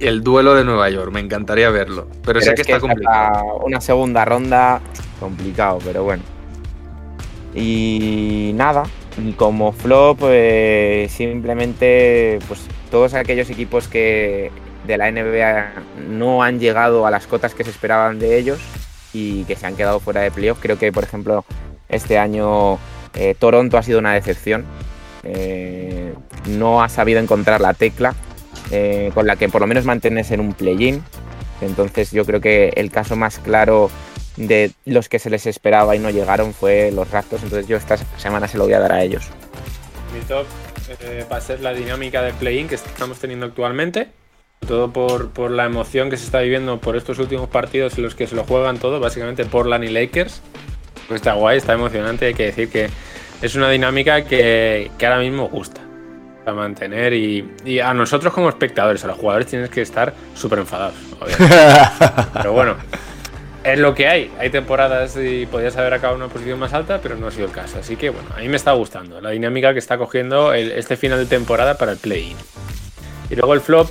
[0.00, 1.12] El duelo de Nueva York.
[1.12, 2.08] Me encantaría verlo.
[2.24, 3.60] Pero, sé Pero que es que está complicado.
[3.64, 4.80] una segunda ronda,
[5.20, 6.22] complicado, pero bueno.
[7.54, 8.84] Y nada,
[9.36, 14.50] como flop, eh, simplemente pues todos aquellos equipos que
[14.86, 15.72] de la NBA
[16.08, 18.58] no han llegado a las cotas que se esperaban de ellos
[19.12, 20.58] y que se han quedado fuera de playoff.
[20.60, 21.44] Creo que, por ejemplo,
[21.88, 22.78] este año
[23.14, 24.64] eh, Toronto ha sido una decepción.
[25.24, 26.14] Eh,
[26.46, 28.14] no ha sabido encontrar la tecla
[28.70, 31.02] eh, con la que por lo menos mantenerse en un play-in.
[31.60, 33.90] Entonces yo creo que el caso más claro
[34.36, 37.42] de los que se les esperaba y no llegaron fue los Raptors.
[37.42, 39.28] Entonces yo esta semana se lo voy a dar a ellos.
[40.14, 40.46] Mi top
[41.00, 44.08] eh, va a ser la dinámica de play-in que estamos teniendo actualmente.
[44.66, 48.14] Todo por, por la emoción que se está viviendo por estos últimos partidos en los
[48.14, 50.42] que se lo juegan todo, básicamente Portland y Lakers.
[51.06, 52.26] Pues está guay, está emocionante.
[52.26, 52.90] Hay que decir que
[53.40, 55.80] es una dinámica que, que ahora mismo gusta
[56.44, 57.14] a mantener.
[57.14, 60.96] Y, y a nosotros, como espectadores, a los jugadores, tienes que estar súper enfadados.
[61.18, 61.54] obviamente.
[62.34, 62.74] Pero bueno,
[63.64, 64.30] es lo que hay.
[64.38, 67.46] Hay temporadas y podías haber acabado en una posición más alta, pero no ha sido
[67.46, 67.78] el caso.
[67.78, 70.96] Así que bueno, a mí me está gustando la dinámica que está cogiendo el- este
[70.98, 72.36] final de temporada para el play-in.
[73.30, 73.90] Y luego el flop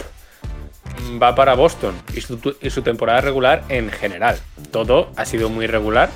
[1.22, 4.38] va para Boston y su, temporada regular en general.
[4.72, 6.10] Todo ha sido muy regular.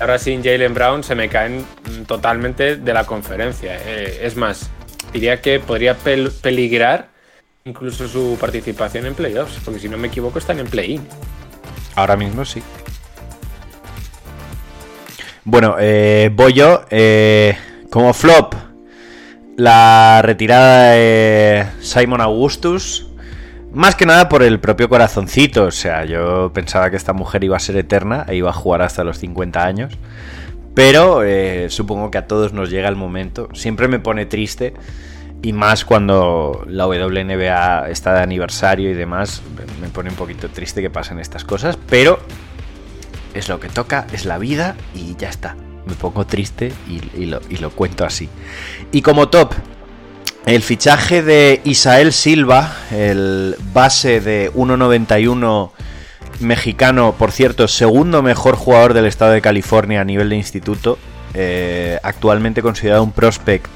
[0.00, 3.78] Ahora sin Jalen Brown se me caen mm, totalmente de la conferencia.
[3.84, 4.70] Eh, es más,
[5.12, 7.08] diría que podría pel- peligrar
[7.64, 11.06] incluso su participación en playoffs, porque si no me equivoco están en play-in.
[11.94, 12.62] Ahora mismo sí.
[15.44, 16.84] Bueno, eh, voy yo.
[16.90, 17.56] eh,
[17.90, 18.54] como flop,
[19.56, 23.06] la retirada de Simon Augustus.
[23.74, 25.64] Más que nada por el propio corazoncito.
[25.64, 28.82] O sea, yo pensaba que esta mujer iba a ser eterna e iba a jugar
[28.82, 29.98] hasta los 50 años.
[30.74, 33.48] Pero eh, supongo que a todos nos llega el momento.
[33.52, 34.74] Siempre me pone triste.
[35.42, 39.42] Y más cuando la WNBA está de aniversario y demás.
[39.80, 41.76] Me pone un poquito triste que pasen estas cosas.
[41.88, 42.20] Pero
[43.34, 45.56] es lo que toca, es la vida y ya está.
[45.86, 48.28] Me pongo triste y, lo cuento así.
[48.92, 49.52] Y como top,
[50.46, 55.70] el fichaje de Isael Silva, el base de 1.91
[56.40, 60.98] mexicano, por cierto, segundo mejor jugador del estado de California a nivel de instituto,
[61.32, 63.66] eh, actualmente considerado un prospect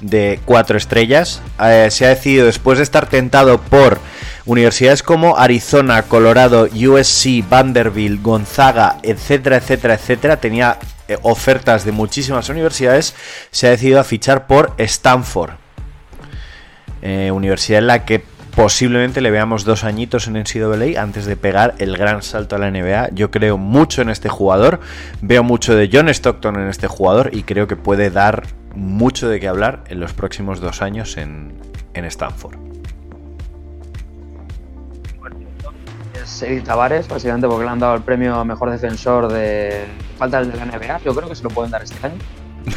[0.00, 1.40] de cuatro estrellas.
[1.62, 3.98] Eh, se ha decidido, después de estar tentado por
[4.44, 10.78] universidades como Arizona, Colorado, USC, Vanderbilt, Gonzaga, etcétera, etcétera, etcétera, tenía
[11.08, 13.14] eh, ofertas de muchísimas universidades,
[13.50, 15.59] se ha decidido a fichar por Stanford.
[17.02, 18.22] Eh, universidad en la que
[18.54, 22.70] posiblemente le veamos dos añitos en NCAA antes de pegar el gran salto a la
[22.70, 23.10] NBA.
[23.12, 24.80] Yo creo mucho en este jugador,
[25.22, 29.40] veo mucho de John Stockton en este jugador y creo que puede dar mucho de
[29.40, 31.52] qué hablar en los próximos dos años en,
[31.94, 32.56] en Stanford.
[36.22, 39.86] Es Edith Tavares, básicamente porque le han dado el premio a mejor defensor de
[40.18, 40.98] falta de la NBA.
[41.04, 42.16] Yo creo que se lo pueden dar este año.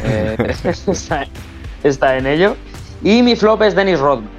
[0.02, 0.34] Eh,
[0.64, 1.26] está,
[1.82, 2.56] está en ello.
[3.04, 4.30] Y mi flop es Dennis Rodman.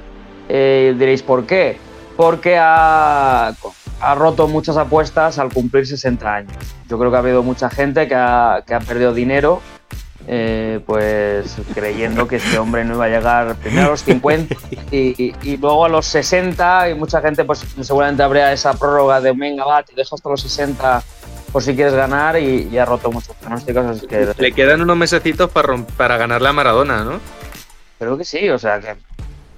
[0.48, 1.78] Eh, diréis, ¿por qué?
[2.16, 3.54] Porque ha,
[4.00, 6.56] ha roto muchas apuestas al cumplir 60 años.
[6.88, 9.62] Yo creo que ha habido mucha gente que ha, que ha perdido dinero
[10.28, 14.56] eh, pues creyendo que este hombre no iba a llegar primero a los 50
[14.90, 19.64] y, luego a los 60 y mucha gente pues seguramente habría esa prórroga de venga
[19.64, 21.00] va, te dejo hasta los 60
[21.52, 25.48] por si quieres ganar y, y ha roto muchos pronósticos que Le quedan unos mesecitos
[25.48, 27.20] para, para ganarle a Maradona, ¿no?
[27.98, 28.94] Creo que sí, o sea que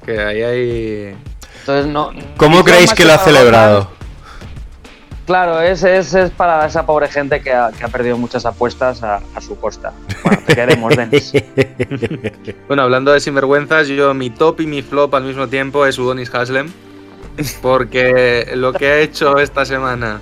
[0.04, 1.16] Que ahí hay...
[1.60, 3.90] entonces no ¿Cómo creéis que lo ha celebrado?
[5.26, 9.02] Claro, es, es, es para esa pobre gente que ha, que ha perdido muchas apuestas
[9.02, 9.92] a, a su costa.
[10.22, 11.32] Bueno, te queremos, Denis.
[12.66, 16.34] Bueno, hablando de sinvergüenzas, yo mi top y mi flop al mismo tiempo es Udonis
[16.34, 16.72] Haslem.
[17.60, 20.20] Porque lo que ha hecho esta semana,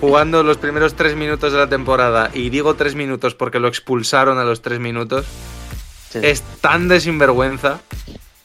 [0.00, 4.38] jugando los primeros tres minutos de la temporada, y digo tres minutos porque lo expulsaron
[4.38, 5.24] a los tres minutos,
[6.12, 6.18] Sí.
[6.22, 7.80] es tan de sinvergüenza,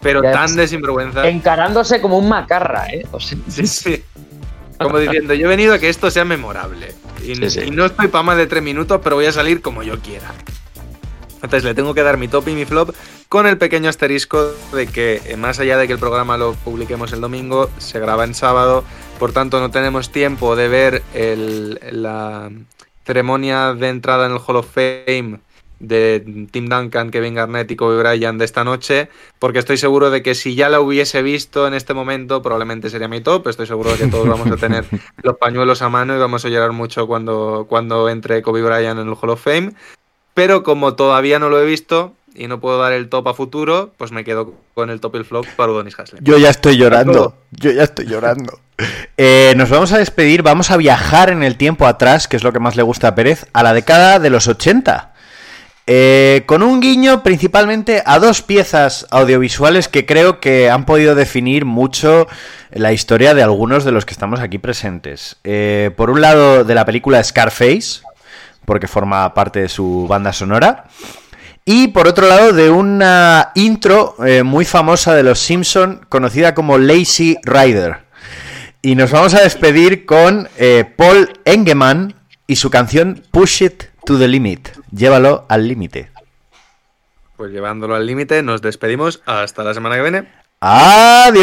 [0.02, 1.27] pero Ya tan es- de sinvergüenza.
[1.27, 3.06] Encarándose como un macarra, ¿eh?
[3.11, 4.03] O sea, Sí, sí.
[4.80, 6.94] Como diciendo, yo he venido a que esto sea memorable.
[7.23, 7.60] Y, Sí, sí.
[7.65, 10.31] y no estoy para más de tres minutos, pero voy a salir como yo quiera.
[11.35, 12.95] Entonces le tengo que dar mi top y mi flop
[13.30, 17.11] con el pequeño asterisco de que, eh, más allá de que el programa lo publiquemos
[17.14, 18.84] el domingo, se graba en sábado,
[19.19, 22.49] por tanto no tenemos tiempo de ver el- la
[23.06, 25.39] ceremonia de entrada en el Hall of Fame
[25.80, 29.10] de Tim Duncan, Kevin Garnett y Kobe Bryant de esta noche,
[29.40, 33.08] porque estoy seguro de que si ya la hubiese visto en este momento, probablemente sería
[33.08, 33.48] mi top.
[33.48, 34.86] Estoy seguro de que todos vamos a tener
[35.24, 39.08] los pañuelos a mano y vamos a llorar mucho cuando, cuando entre Kobe Bryant en
[39.08, 39.74] el Hall of Fame.
[40.34, 43.91] Pero como todavía no lo he visto y no puedo dar el top a futuro,
[43.98, 46.24] pues me quedo con el top y el flop para Udonis Haslem.
[46.24, 47.36] Yo ya estoy llorando.
[47.52, 48.60] Yo ya estoy llorando.
[49.20, 52.54] Eh, nos vamos a despedir, vamos a viajar en el tiempo atrás, que es lo
[52.54, 55.16] que más le gusta a Pérez, a la década de los 80.
[55.89, 61.64] Eh, con un guiño principalmente a dos piezas audiovisuales que creo que han podido definir
[61.64, 62.27] mucho
[62.72, 65.38] la historia de algunos de los que estamos aquí presentes.
[65.45, 68.01] Eh, por un lado, de la película Scarface,
[68.65, 70.88] porque forma parte de su banda sonora.
[71.64, 76.77] Y por otro lado, de una intro eh, muy famosa de los Simpson, conocida como
[76.77, 77.99] Lazy Rider.
[78.81, 80.49] Y nos vamos a despedir con
[80.97, 82.14] Paul Engeman
[82.45, 84.77] y su canción Push It to the Limit.
[84.91, 86.11] Llévalo al límite.
[87.35, 89.22] Pues llevándolo al límite, nos despedimos.
[89.26, 90.31] Hasta la semana que viene.
[90.59, 91.38] Adiós.